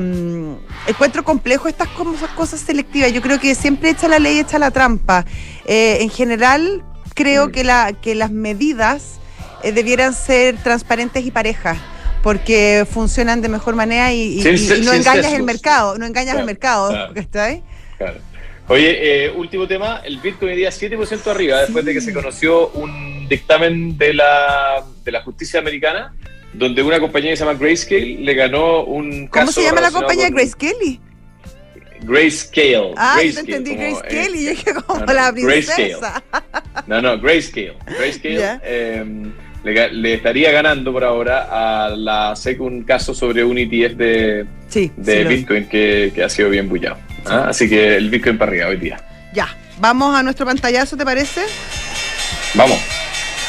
encuentro 0.88 1.24
complejo 1.24 1.68
estas 1.68 1.88
cosas 2.36 2.62
selectivas. 2.62 3.13
Yo 3.13 3.22
creo 3.22 3.39
que 3.39 3.54
siempre 3.54 3.92
echa 3.92 4.08
la 4.08 4.18
ley, 4.18 4.39
echa 4.39 4.58
la 4.58 4.72
trampa. 4.72 5.24
Eh, 5.66 6.00
en 6.01 6.10
general, 6.10 6.84
creo 7.13 7.50
mm. 7.50 7.51
que, 7.51 7.63
la, 7.63 7.94
que 7.94 8.16
las 8.16 8.32
medidas 8.32 9.20
eh, 9.62 9.72
debieran 9.72 10.16
ser 10.16 10.58
transparentes 10.63 11.24
y 11.24 11.30
parejas 11.30 11.78
porque 12.24 12.88
funcionan 12.92 13.39
de 13.42 13.50
mejor 13.50 13.75
manera 13.75 14.12
y, 14.12 14.42
no 14.84 14.94
engañas 14.94 15.32
el 15.32 15.44
mercado, 15.44 16.00
no 16.00 16.08
engañas 16.08 16.38
el 16.38 16.46
mercado, 16.46 16.92
¿está 17.13 17.44
ahí? 17.44 17.63
Claro. 18.00 18.18
Oye, 18.70 19.26
eh, 19.26 19.32
último 19.32 19.68
tema, 19.68 20.02
el 20.06 20.20
Bitcoin 20.20 20.52
hoy 20.52 20.58
día 20.58 20.70
7% 20.70 21.26
arriba 21.32 21.62
después 21.62 21.84
de 21.84 21.92
que 21.92 22.02
se 22.02 22.14
conoció 22.14 22.70
un 22.70 23.28
dictamen 23.28 23.98
de 23.98 24.14
la, 24.14 24.86
de 25.04 25.12
la 25.12 25.24
justicia 25.24 25.60
americana 25.60 26.14
donde 26.54 26.84
una 26.84 27.00
compañía 27.00 27.32
que 27.32 27.38
se 27.38 27.46
llama 27.46 27.58
Grayscale 27.58 28.18
le 28.20 28.34
ganó 28.36 28.84
un 28.84 29.26
caso 29.28 29.48
¿Cómo 29.48 29.52
se 29.54 29.64
llama 29.64 29.82
la 29.82 29.90
compañía 29.90 30.30
Grayscale? 30.30 31.00
Grayscale. 32.02 32.94
Ah, 32.96 33.16
Grayscale, 33.18 33.56
entendí 33.56 33.76
Grayscale 33.76 34.38
y 34.38 34.44
yo 34.46 34.50
dije 34.52 34.74
como 34.86 35.06
la 35.06 35.34
princesa. 35.34 36.24
No, 36.86 37.02
no, 37.02 37.20
Grayscale. 37.20 37.74
Grayscale 37.88 38.60
em, 38.64 39.34
le, 39.64 40.14
estaría 40.14 40.52
ganando 40.52 40.94
por 40.94 41.04
ahora 41.04 41.86
a 41.86 41.90
la 41.90 42.36
SEC 42.36 42.62
un 42.62 42.84
caso 42.84 43.16
sobre 43.16 43.44
un 43.44 43.58
ETF 43.58 43.96
de, 43.96 44.46
de 44.96 45.24
Bitcoin 45.24 45.68
que, 45.68 46.12
que 46.14 46.24
ha 46.24 46.30
sido 46.30 46.52
bien 46.52 46.70
bullado. 46.70 47.09
¿Ah? 47.29 47.45
Así 47.50 47.69
que 47.69 47.95
el 47.95 48.09
Bitcoin 48.09 48.38
para 48.38 48.51
arriba 48.51 48.67
hoy 48.67 48.77
día. 48.77 49.01
Ya, 49.33 49.48
vamos 49.79 50.15
a 50.15 50.24
nuestro 50.24 50.45
pantallazo, 50.45 50.98
¿te 50.98 51.05
parece? 51.05 51.41
Vamos. 52.55 52.79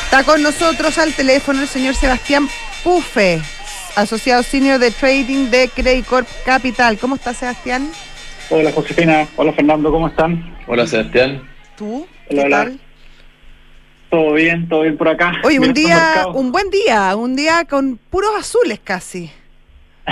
Está 0.05 0.25
con 0.25 0.43
nosotros 0.43 0.99
al 0.99 1.13
teléfono 1.15 1.63
el 1.63 1.69
señor 1.69 1.95
Sebastián 1.95 2.49
Pufe, 2.83 3.41
asociado 3.97 4.43
senior 4.43 4.79
de 4.79 4.91
trading 4.91 5.51
de 5.51 5.69
Credit 5.69 6.05
Corp 6.05 6.29
Capital. 6.45 6.99
¿Cómo 6.99 7.15
estás, 7.15 7.37
Sebastián? 7.37 7.91
Hola, 8.51 8.73
Josefina. 8.73 9.29
Hola, 9.37 9.53
Fernando. 9.53 9.91
¿Cómo 9.93 10.09
están? 10.09 10.57
Hola, 10.67 10.87
Sebastián. 10.87 11.49
¿Tú? 11.77 12.07
Hola, 12.29 12.43
hola. 12.43 12.73
Todo 14.11 14.33
bien, 14.33 14.69
todo 14.69 14.83
bien 14.83 14.97
por 14.97 15.09
acá. 15.09 15.35
Oye, 15.45 15.61
un 15.61 15.73
día, 15.73 16.27
un 16.35 16.51
buen 16.51 16.69
día, 16.71 17.15
un 17.15 17.37
día 17.37 17.65
con 17.65 17.97
puros 17.97 18.33
azules 18.37 18.81
casi. 18.83 19.31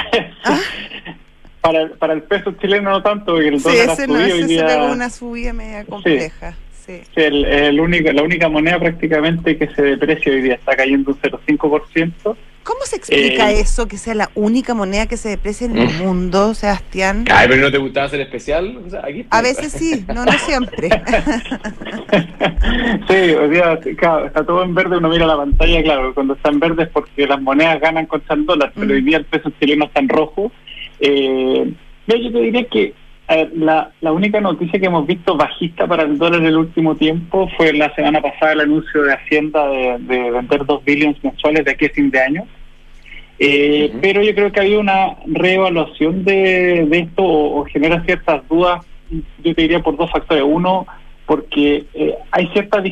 ¿Ah? 0.45 0.61
Para, 1.73 1.89
para 1.95 2.13
el 2.15 2.23
peso 2.23 2.53
chileno 2.61 2.91
no 2.91 3.03
tanto, 3.03 3.33
porque 3.33 3.49
el 3.49 3.61
sí, 3.61 3.69
ese 3.69 4.07
no, 4.07 4.19
ese 4.19 4.49
se 4.49 4.65
pegó 4.65 4.93
una 4.93 5.11
subida 5.11 5.53
media 5.53 5.85
compleja. 5.85 6.55
Sí. 6.87 7.03
El, 7.17 7.45
el 7.45 7.81
único, 7.81 8.11
la 8.13 8.23
única 8.23 8.49
moneda 8.49 8.79
prácticamente 8.79 9.59
que 9.59 9.69
se 9.75 9.83
deprecia 9.83 10.33
hoy 10.33 10.41
día 10.41 10.55
está 10.55 10.75
cayendo 10.75 11.11
un 11.11 11.21
0,5%. 11.21 12.37
¿Cómo 12.69 12.85
se 12.85 12.97
explica 12.97 13.51
eh, 13.51 13.61
eso, 13.61 13.89
que 13.89 13.97
sea 13.97 14.15
la 14.15 14.29
única 14.35 14.75
moneda 14.75 15.07
que 15.07 15.17
se 15.17 15.31
deprecia 15.31 15.67
en 15.67 15.79
el 15.79 15.89
mm. 15.89 16.03
mundo, 16.03 16.53
Sebastián? 16.53 17.25
Ay, 17.31 17.49
pero 17.49 17.63
¿no 17.63 17.71
te 17.71 17.79
gustaba 17.79 18.11
ser 18.11 18.21
especial? 18.21 18.79
a 19.31 19.41
veces 19.41 19.73
sí, 19.73 20.05
no, 20.09 20.27
no 20.27 20.33
siempre. 20.33 20.91
sí, 23.09 23.15
hoy 23.15 23.49
día 23.49 23.73
está 23.73 24.45
todo 24.45 24.65
en 24.65 24.75
verde, 24.75 24.99
uno 24.99 25.09
mira 25.09 25.25
la 25.25 25.39
pantalla, 25.39 25.83
claro, 25.83 26.15
cuando 26.15 26.35
está 26.35 26.51
en 26.51 26.61
verde 26.61 26.83
es 26.83 26.91
porque 26.91 27.27
las 27.27 27.41
monedas 27.41 27.81
ganan 27.81 28.05
contra 28.05 28.35
el 28.35 28.45
dólar, 28.45 28.71
pero 28.75 28.93
hoy 28.93 29.01
mm. 29.01 29.07
día 29.07 29.17
el 29.17 29.25
peso 29.25 29.51
chileno 29.59 29.87
está 29.87 30.01
en 30.01 30.11
rojo. 30.11 30.53
Eh, 31.01 31.73
yo 32.07 32.33
te 32.33 32.41
diría 32.41 32.65
que 32.65 32.95
la, 33.55 33.91
la 34.01 34.13
única 34.13 34.41
noticia 34.41 34.81
que 34.81 34.87
hemos 34.87 35.07
visto 35.07 35.37
bajista 35.37 35.87
para 35.87 36.05
el 36.05 36.17
dólar 36.17 36.41
en 36.41 36.47
el 36.47 36.57
último 36.57 36.97
tiempo 36.97 37.49
fue 37.57 37.73
la 37.75 37.95
semana 37.95 38.23
pasada 38.23 38.53
el 38.53 38.61
anuncio 38.61 39.03
de 39.03 39.13
Hacienda 39.13 39.69
de, 39.69 40.31
vender 40.31 40.65
2 40.65 40.85
billones 40.85 41.23
mensuales 41.23 41.65
de 41.65 41.71
aquí 41.73 41.87
a 41.87 41.91
fin 41.91 42.11
de 42.11 42.21
año. 42.21 42.47
Eh, 43.39 43.93
pero 44.01 44.23
yo 44.23 44.35
creo 44.35 44.51
que 44.51 44.61
hay 44.61 44.75
una 44.75 45.17
reevaluación 45.27 46.25
de, 46.25 46.87
de 46.89 46.99
esto 46.99 47.23
o, 47.23 47.65
genera 47.67 48.03
ciertas 48.05 48.47
dudas, 48.49 48.85
yo 49.11 49.55
te 49.55 49.63
diría 49.63 49.81
por 49.81 49.97
dos 49.97 50.11
factores. 50.11 50.43
Uno, 50.47 50.87
porque 51.29 51.85
eh, 51.93 52.15
hay 52.31 52.47
cierta 52.55 52.83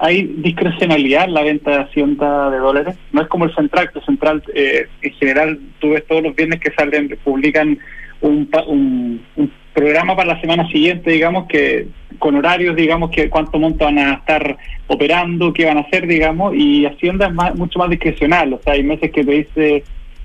hay 0.00 0.24
discrecionalidad 0.38 1.26
en 1.26 1.34
la 1.34 1.44
venta 1.44 1.70
de 1.70 1.76
Hacienda 1.84 2.50
de 2.50 2.58
dólares. 2.58 2.96
No 3.12 3.22
es 3.22 3.28
como 3.28 3.44
el 3.44 3.54
Central, 3.54 3.88
que 3.92 4.00
el 4.00 4.04
Central 4.04 4.42
eh, 4.52 4.88
en 5.00 5.12
general 5.12 5.60
tú 5.78 5.90
ves 5.90 6.04
todos 6.08 6.24
los 6.24 6.34
viernes 6.34 6.58
que 6.58 6.72
salen, 6.72 7.16
publican 7.22 7.78
un, 8.20 8.50
un, 8.66 9.22
un 9.36 9.52
programa 9.72 10.16
para 10.16 10.34
la 10.34 10.40
semana 10.40 10.66
siguiente, 10.70 11.12
digamos, 11.12 11.46
que 11.46 11.86
con 12.18 12.34
horarios, 12.34 12.74
digamos, 12.74 13.10
que 13.10 13.30
cuánto 13.30 13.60
monto 13.60 13.84
van 13.84 13.98
a 13.98 14.14
estar 14.14 14.56
operando, 14.88 15.52
qué 15.52 15.64
van 15.64 15.78
a 15.78 15.82
hacer, 15.82 16.08
digamos, 16.08 16.52
y 16.56 16.86
Hacienda 16.86 17.28
es 17.28 17.54
mucho 17.54 17.78
más 17.78 17.90
discrecional, 17.90 18.54
o 18.54 18.60
sea, 18.62 18.72
hay 18.72 18.82
meses 18.82 19.12
que 19.12 19.22
te 19.22 19.30
dice 19.30 19.84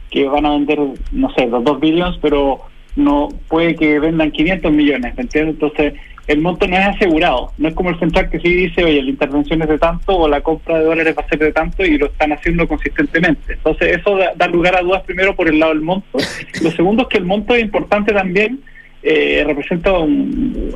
que 0.09 0.27
van 0.27 0.47
a 0.47 0.51
vender, 0.53 0.79
no 1.11 1.29
sé, 1.35 1.45
los 1.45 1.63
2 1.63 1.79
billones, 1.79 2.17
pero 2.19 2.61
no 2.95 3.29
puede 3.47 3.75
que 3.75 3.99
vendan 3.99 4.31
500 4.31 4.71
millones, 4.71 5.15
¿me 5.15 5.21
entiendes? 5.21 5.53
Entonces, 5.53 5.93
el 6.29 6.41
monto 6.41 6.67
no 6.67 6.77
es 6.77 6.86
asegurado, 6.86 7.51
no 7.57 7.69
es 7.69 7.74
como 7.74 7.89
el 7.89 7.98
central 7.98 8.29
que 8.29 8.39
sí 8.39 8.53
dice, 8.53 8.83
oye, 8.83 9.01
la 9.01 9.09
intervención 9.09 9.63
es 9.63 9.67
de 9.67 9.79
tanto 9.79 10.15
o 10.15 10.27
la 10.27 10.41
compra 10.41 10.77
de 10.77 10.86
dólares 10.86 11.15
va 11.17 11.24
a 11.24 11.27
ser 11.27 11.39
de 11.39 11.51
tanto 11.51 11.83
y 11.83 11.98
lo 11.98 12.05
están 12.05 12.31
haciendo 12.31 12.67
consistentemente. 12.67 13.53
Entonces, 13.53 13.98
eso 13.98 14.15
da, 14.36 14.48
lugar 14.48 14.75
a 14.75 14.81
dudas 14.81 15.01
primero 15.07 15.36
por 15.36 15.48
el 15.48 15.57
lado 15.57 15.74
del 15.74 15.81
monto. 15.81 16.19
Lo 16.62 16.69
segundo 16.69 17.01
es 17.01 17.09
que 17.09 17.17
el 17.17 17.25
monto 17.25 17.55
es 17.55 17.63
importante 17.63 18.13
también 18.13 18.59
eh, 19.01 19.43
representa 19.48 19.91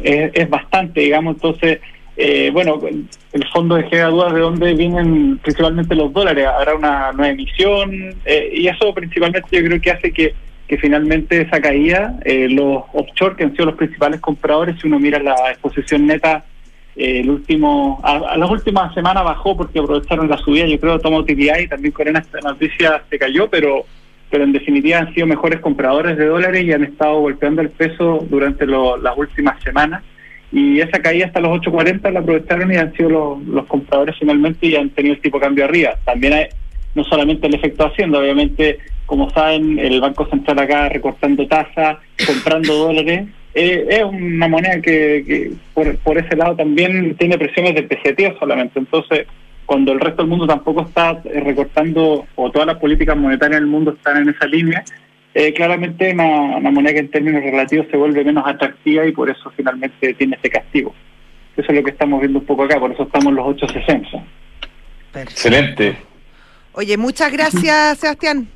es, 0.01 0.50
bastante, 0.50 1.01
digamos, 1.01 1.36
entonces, 1.36 1.81
eh, 2.17 2.50
bueno, 2.51 2.81
el 2.88 3.48
fondo 3.50 3.75
de 3.75 3.83
dudas 3.83 4.33
de 4.33 4.39
dónde 4.39 4.74
vienen 4.74 5.38
principalmente 5.38 5.93
los 5.93 6.12
dólares, 6.12 6.48
habrá 6.48 6.74
una 6.74 7.12
nueva 7.12 7.29
emisión, 7.29 8.15
eh, 8.25 8.50
y 8.55 8.67
eso 8.67 8.91
principalmente 8.91 9.48
yo 9.51 9.63
creo 9.63 9.79
que 9.79 9.91
hace 9.91 10.12
que, 10.12 10.33
que 10.67 10.77
finalmente 10.77 11.41
esa 11.41 11.62
caída, 11.62 12.17
eh, 12.25 12.48
los 12.50 12.84
offshore, 12.93 13.36
que 13.36 13.43
han 13.43 13.51
sido 13.51 13.65
los 13.65 13.75
principales 13.75 14.20
compradores, 14.20 14.79
si 14.79 14.88
uno 14.88 15.00
mira 15.00 15.20
la 15.20 15.51
exposición 15.51 16.08
neta, 16.08 16.46
el 16.96 17.29
último 17.29 18.00
a, 18.03 18.38
las 18.38 18.50
últimas 18.50 18.93
semanas 18.93 19.24
bajó 19.24 19.58
porque 19.58 19.79
aprovecharon 19.79 20.29
la 20.29 20.38
subida, 20.38 20.67
yo 20.67 20.79
creo, 20.79 21.00
toma 21.00 21.17
utilidad 21.17 21.58
y 21.60 21.67
también 21.67 21.91
con 21.91 22.08
esta 22.08 22.39
noticia 22.41 23.01
se 23.10 23.17
cayó, 23.17 23.50
pero 23.50 23.86
pero 24.34 24.46
en 24.46 24.51
definitiva 24.51 24.98
han 24.98 25.13
sido 25.13 25.27
mejores 25.27 25.60
compradores 25.60 26.17
de 26.17 26.25
dólares 26.25 26.63
y 26.63 26.74
han 26.74 26.84
estado 26.84 27.20
golpeando 27.20 27.62
el 27.62 27.70
peso 27.70 28.25
durante 28.32 28.65
las 28.65 29.15
últimas 29.15 29.62
semanas. 29.62 30.01
Y 30.51 30.79
esa 30.79 31.03
caída 31.03 31.27
hasta 31.27 31.39
los 31.39 31.62
8.40 31.62 32.12
la 32.12 32.22
aprovecharon 32.22 32.74
y 32.74 32.77
han 32.77 32.91
sido 32.96 33.39
los, 33.46 33.67
compradores 33.67 34.15
finalmente 34.17 34.65
y 34.65 34.75
han 34.75 34.89
tenido 34.89 35.13
el 35.13 35.22
tipo 35.22 35.38
de 35.38 35.43
cambio 35.43 35.65
arriba. 35.65 36.00
También 36.03 36.34
hay 36.34 36.46
no 36.96 37.03
solamente 37.03 37.46
el 37.46 37.53
efecto 37.53 37.86
haciendo, 37.86 38.17
obviamente, 38.17 38.79
como 39.05 39.29
saben, 39.31 39.79
el 39.79 40.01
Banco 40.01 40.27
Central 40.27 40.60
acá 40.60 40.89
recortando 40.89 41.48
tasas, 41.48 41.98
comprando 42.25 42.74
dólares. 42.75 43.27
Eh, 43.55 43.86
es 43.88 44.03
una 44.03 44.48
moneda 44.48 44.81
que, 44.81 45.51
por, 45.75 45.95
por, 46.00 46.17
ese 46.17 46.36
lado 46.36 46.55
también 46.55 47.15
tiene 47.17 47.38
presiones 47.38 47.75
de 47.75 47.83
PCT 47.83 48.39
solamente. 48.39 48.79
Entonces, 48.79 49.27
cuando 49.67 49.91
el 49.91 50.00
resto 50.00 50.24
del 50.24 50.29
mundo 50.29 50.48
tampoco 50.48 50.81
está 50.81 51.22
eh, 51.25 51.39
recortando 51.39 52.25
o 52.33 52.51
todas 52.51 52.65
las 52.65 52.77
políticas 52.77 53.15
monetarias 53.15 53.62
del 53.62 53.69
mundo 53.69 53.91
están 53.91 54.24
en 54.24 54.29
esa 54.29 54.48
línea, 54.48 54.83
eh, 55.36 55.53
claramente 55.53 56.13
una, 56.13 56.57
una, 56.57 56.72
moneda 56.72 56.93
que 56.93 57.00
en 57.00 57.12
términos 57.12 57.43
relativos 57.43 57.86
se 57.91 57.98
vuelve 57.98 58.24
menos 58.24 58.43
atractiva 58.45 59.05
y 59.05 59.12
por 59.12 59.29
eso 59.29 59.51
finalmente 59.55 60.15
tiene 60.15 60.36
ese 60.36 60.50
castigo. 60.50 60.93
Eso 61.55 61.72
es 61.72 61.77
lo 61.77 61.83
que 61.83 61.91
estamos 61.91 62.19
viendo 62.22 62.39
un 62.39 62.45
poco 62.45 62.63
acá, 62.63 62.79
por 62.79 62.91
eso 62.91 63.03
estamos 63.03 63.27
en 63.27 63.36
los 63.36 63.48
860. 63.48 64.24
Excelente. 65.15 65.95
Oye, 66.74 66.98
muchas 66.98 67.31
gracias, 67.31 68.00
Sebastián. 68.00 68.48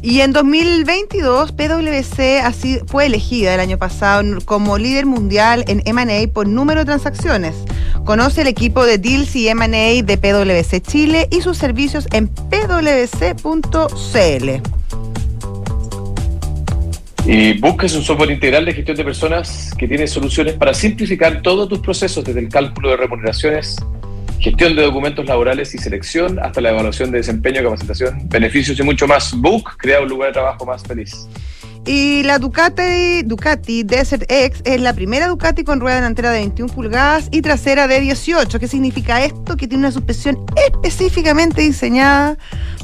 Y 0.00 0.20
en 0.20 0.32
2022, 0.32 1.52
PwC 1.52 2.40
así 2.42 2.78
fue 2.87 3.06
elegida 3.06 3.54
el 3.54 3.61
año 3.61 3.76
pasado 3.76 4.23
como 4.44 4.78
líder 4.78 5.04
mundial 5.04 5.64
en 5.68 5.82
M&A 5.85 6.32
por 6.32 6.49
número 6.49 6.80
de 6.80 6.87
transacciones. 6.87 7.54
Conoce 8.06 8.42
el 8.42 8.46
equipo 8.46 8.86
de 8.86 8.98
Deals 8.98 9.34
y 9.34 9.48
M&A 9.48 10.00
de 10.00 10.16
PwC 10.16 10.80
Chile 10.80 11.26
y 11.28 11.40
sus 11.40 11.58
servicios 11.58 12.06
en 12.12 12.28
pwc.cl. 12.28 12.88
Y 17.26 17.58
busques 17.58 17.96
un 17.96 18.02
software 18.04 18.30
integral 18.30 18.64
de 18.64 18.75
gestión 18.75 18.96
de 18.96 19.02
personas 19.02 19.72
que 19.76 19.88
tiene 19.88 20.06
soluciones 20.06 20.54
para 20.54 20.72
simplificar 20.72 21.42
todos 21.42 21.68
tus 21.68 21.80
procesos, 21.80 22.25
desde 22.25 22.38
el 22.38 22.48
cálculo 22.48 22.90
de 22.90 22.96
remuneraciones, 22.96 23.75
gestión 24.38 24.76
de 24.76 24.82
documentos 24.82 25.26
laborales 25.26 25.75
y 25.75 25.78
selección, 25.78 26.38
hasta 26.38 26.60
la 26.60 26.70
evaluación 26.70 27.10
de 27.10 27.18
desempeño, 27.18 27.60
capacitación, 27.64 28.28
beneficios 28.28 28.78
y 28.78 28.84
mucho 28.84 29.08
más. 29.08 29.34
Book 29.34 29.78
crea 29.78 30.00
un 30.00 30.08
lugar 30.08 30.28
de 30.28 30.34
trabajo 30.34 30.64
más 30.64 30.84
feliz. 30.84 31.26
Y 31.86 32.24
la 32.24 32.40
Ducati, 32.40 33.22
Ducati 33.22 33.84
Desert 33.84 34.24
X 34.28 34.60
es 34.64 34.80
la 34.80 34.92
primera 34.92 35.28
Ducati 35.28 35.62
con 35.62 35.78
rueda 35.78 35.94
delantera 35.94 36.32
de 36.32 36.40
21 36.40 36.74
pulgadas 36.74 37.28
y 37.30 37.42
trasera 37.42 37.86
de 37.86 38.00
18. 38.00 38.58
¿Qué 38.58 38.66
significa 38.66 39.24
esto? 39.24 39.56
Que 39.56 39.68
tiene 39.68 39.84
una 39.84 39.92
suspensión 39.92 40.44
específicamente 40.66 41.62
diseñada 41.62 42.36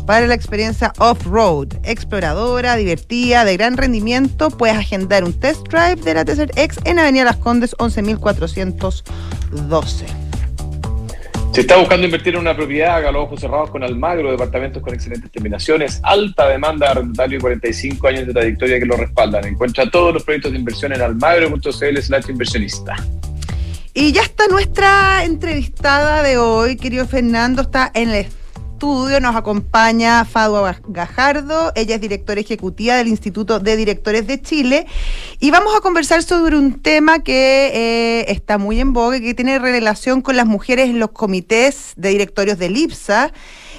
para 0.07 0.29
la 0.29 0.35
experiencia 0.35 0.93
off-road, 0.99 1.67
exploradora, 1.83 2.77
divertida, 2.77 3.45
de 3.45 3.57
gran 3.57 3.77
rendimiento. 3.77 4.51
Puedes 4.51 4.77
agendar 4.77 5.25
un 5.25 5.33
test 5.33 5.67
drive 5.69 5.97
de 5.97 6.15
la 6.15 6.23
Desert 6.23 6.57
X 6.57 6.79
en 6.85 7.01
Avenida 7.01 7.25
Las 7.25 7.39
Condes 7.39 7.75
11412. 7.81 10.22
Si 11.53 11.61
está 11.61 11.77
buscando 11.77 12.07
invertir 12.07 12.35
en 12.35 12.41
una 12.41 12.57
propiedad, 12.57 12.97
haga 12.97 13.13
los 13.13 13.25
ojos 13.25 13.39
cerrados 13.39 13.71
con 13.71 13.85
Almagro, 13.85 14.31
departamentos 14.31 14.83
con 14.83 14.95
excelentes 14.95 15.31
terminaciones, 15.31 16.01
alta 16.03 16.49
demanda, 16.49 16.91
arrendatario 16.91 17.37
y 17.37 17.41
45 17.43 18.09
años 18.09 18.27
de 18.27 18.33
trayectoria 18.33 18.79
que 18.79 18.87
lo 18.87 18.97
respaldan. 18.97 19.47
Encuentra 19.47 19.91
todos 19.91 20.15
los 20.15 20.25
proyectos 20.25 20.53
de 20.53 20.59
inversión 20.59 20.95
en 20.95 21.03
almagro.cl 21.03 21.99
slash 22.01 22.31
inversionista. 22.31 22.97
Y 23.93 24.13
ya 24.13 24.23
está 24.23 24.49
nuestra 24.49 25.25
entrevistada 25.25 26.23
de 26.23 26.39
hoy, 26.39 26.77
querido 26.77 27.07
Fernando, 27.07 27.61
está 27.61 27.91
en 27.93 28.09
el 28.09 28.15
estudio 28.83 29.21
nos 29.21 29.37
acompaña 29.37 30.25
Fadua 30.25 30.77
Gajardo, 30.89 31.71
ella 31.77 31.95
es 31.95 32.01
directora 32.01 32.41
ejecutiva 32.41 32.97
del 32.97 33.07
Instituto 33.07 33.61
de 33.61 33.77
Directores 33.77 34.27
de 34.27 34.43
Chile 34.43 34.89
y 35.39 35.53
vamos 35.53 35.73
a 35.77 35.81
conversar 35.81 36.25
sobre 36.25 36.57
un 36.57 36.83
tema 36.83 37.21
que 37.21 37.71
eh, 37.73 38.25
está 38.27 38.59
muy 38.59 38.81
en 38.81 38.93
boga 38.93 39.21
que 39.21 39.35
tiene 39.35 39.61
relación 39.61 40.21
con 40.21 40.35
las 40.35 40.47
mujeres 40.47 40.91
en 40.91 40.99
los 40.99 41.13
comités 41.13 41.93
de 41.95 42.09
directorios 42.09 42.59
del 42.59 42.77
IPSA. 42.77 43.33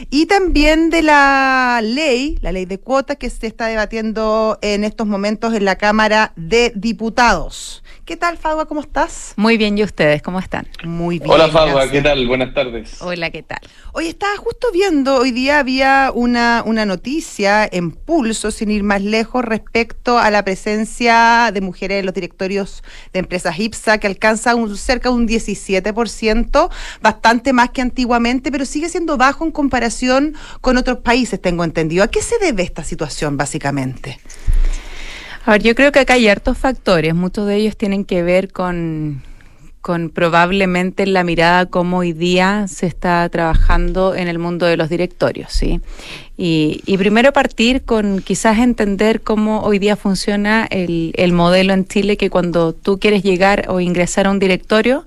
y 0.09 0.25
también 0.27 0.89
de 0.89 1.03
la 1.03 1.81
ley, 1.83 2.37
la 2.41 2.53
ley 2.53 2.65
de 2.65 2.79
cuotas 2.79 3.17
que 3.17 3.29
se 3.29 3.47
está 3.47 3.67
debatiendo 3.67 4.57
en 4.61 4.85
estos 4.85 5.05
momentos 5.05 5.53
en 5.53 5.65
la 5.65 5.75
Cámara 5.75 6.31
de 6.37 6.71
Diputados. 6.75 7.83
¿Qué 8.05 8.17
tal, 8.17 8.37
Fadua? 8.37 8.65
¿Cómo 8.65 8.81
estás? 8.81 9.31
Muy 9.37 9.55
bien, 9.55 9.77
¿y 9.77 9.83
ustedes 9.83 10.21
cómo 10.21 10.37
están? 10.37 10.67
Muy 10.83 11.19
bien. 11.19 11.31
Hola, 11.31 11.47
Fadua, 11.47 11.89
¿qué 11.89 12.01
tal? 12.01 12.27
Buenas 12.27 12.53
tardes. 12.53 13.01
Hola, 13.01 13.29
¿qué 13.29 13.43
tal? 13.43 13.61
Hoy 13.93 14.07
estaba 14.07 14.35
justo 14.35 14.67
viendo, 14.73 15.15
hoy 15.15 15.31
día 15.31 15.59
había 15.59 16.11
una, 16.13 16.63
una 16.65 16.85
noticia 16.85 17.65
en 17.71 17.91
pulso, 17.91 18.51
sin 18.51 18.71
ir 18.71 18.83
más 18.83 19.01
lejos, 19.01 19.45
respecto 19.45 20.17
a 20.19 20.29
la 20.31 20.43
presencia 20.43 21.51
de 21.53 21.61
mujeres 21.61 22.01
en 22.01 22.05
los 22.05 22.13
directorios 22.13 22.83
de 23.13 23.19
empresas 23.19 23.57
IPSA, 23.57 23.99
que 23.99 24.07
alcanza 24.07 24.53
un, 24.53 24.75
cerca 24.75 25.07
de 25.07 25.15
un 25.15 25.25
17%, 25.25 26.69
bastante 27.01 27.53
más 27.53 27.69
que 27.69 27.81
antiguamente, 27.81 28.51
pero 28.51 28.65
sigue 28.65 28.89
siendo 28.89 29.15
bajo 29.15 29.45
en 29.45 29.51
comparación 29.51 30.35
con 30.59 30.75
otros 30.75 30.97
países, 30.97 31.41
tengo 31.41 31.63
entendido. 31.63 32.03
¿A 32.03 32.09
qué 32.09 32.21
se 32.21 32.37
debe 32.37 32.63
esta 32.63 32.83
situación, 32.83 33.37
básicamente? 33.37 34.19
A 35.45 35.51
ver, 35.51 35.63
yo 35.63 35.75
creo 35.75 35.91
que 35.91 35.99
acá 35.99 36.13
hay 36.13 36.29
hartos 36.29 36.57
factores, 36.57 37.13
muchos 37.13 37.47
de 37.47 37.57
ellos 37.57 37.75
tienen 37.75 38.05
que 38.05 38.23
ver 38.23 38.53
con, 38.53 39.21
con 39.81 40.09
probablemente 40.09 41.05
la 41.05 41.25
mirada 41.25 41.65
como 41.65 41.97
hoy 41.97 42.13
día 42.13 42.65
se 42.69 42.85
está 42.85 43.27
trabajando 43.27 44.15
en 44.15 44.29
el 44.29 44.39
mundo 44.39 44.65
de 44.65 44.77
los 44.77 44.87
directorios, 44.87 45.51
¿sí? 45.51 45.81
Y, 46.37 46.81
y 46.85 46.97
primero 46.97 47.33
partir 47.33 47.83
con 47.83 48.21
quizás 48.21 48.57
entender 48.59 49.19
cómo 49.19 49.63
hoy 49.63 49.79
día 49.79 49.97
funciona 49.97 50.65
el, 50.69 51.11
el 51.17 51.33
modelo 51.33 51.73
en 51.73 51.85
Chile, 51.85 52.15
que 52.15 52.29
cuando 52.29 52.71
tú 52.71 52.97
quieres 52.97 53.21
llegar 53.21 53.65
o 53.67 53.81
ingresar 53.81 54.27
a 54.27 54.31
un 54.31 54.39
directorio, 54.39 55.05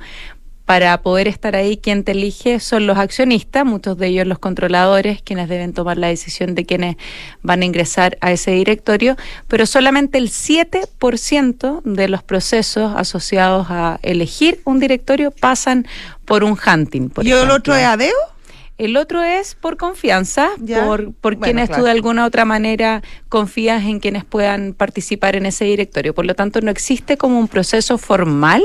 para 0.66 1.00
poder 1.00 1.28
estar 1.28 1.54
ahí, 1.54 1.76
quien 1.76 2.02
te 2.02 2.12
elige 2.12 2.58
son 2.58 2.86
los 2.88 2.98
accionistas, 2.98 3.64
muchos 3.64 3.96
de 3.96 4.08
ellos 4.08 4.26
los 4.26 4.40
controladores, 4.40 5.22
quienes 5.22 5.48
deben 5.48 5.72
tomar 5.72 5.96
la 5.96 6.08
decisión 6.08 6.56
de 6.56 6.66
quienes 6.66 6.96
van 7.42 7.62
a 7.62 7.64
ingresar 7.64 8.18
a 8.20 8.32
ese 8.32 8.50
directorio, 8.50 9.16
pero 9.46 9.64
solamente 9.64 10.18
el 10.18 10.28
7% 10.28 11.82
de 11.82 12.08
los 12.08 12.24
procesos 12.24 12.92
asociados 12.96 13.68
a 13.70 14.00
elegir 14.02 14.60
un 14.64 14.80
directorio 14.80 15.30
pasan 15.30 15.86
por 16.24 16.42
un 16.42 16.58
hunting. 16.58 17.10
¿Y 17.22 17.30
el 17.30 17.50
otro 17.50 17.76
es 17.76 17.84
ADEO? 17.84 18.36
El 18.78 18.98
otro 18.98 19.22
es 19.22 19.54
por 19.54 19.78
confianza, 19.78 20.50
por, 20.84 21.14
por 21.14 21.38
quienes 21.38 21.70
tú 21.70 21.82
de 21.82 21.90
alguna 21.90 22.26
otra 22.26 22.44
manera 22.44 23.02
confías 23.30 23.84
en 23.84 24.00
quienes 24.00 24.24
puedan 24.24 24.74
participar 24.74 25.34
en 25.34 25.46
ese 25.46 25.64
directorio. 25.64 26.14
Por 26.14 26.26
lo 26.26 26.34
tanto, 26.34 26.60
no 26.60 26.70
existe 26.70 27.16
como 27.16 27.38
un 27.38 27.48
proceso 27.48 27.96
formal 27.96 28.62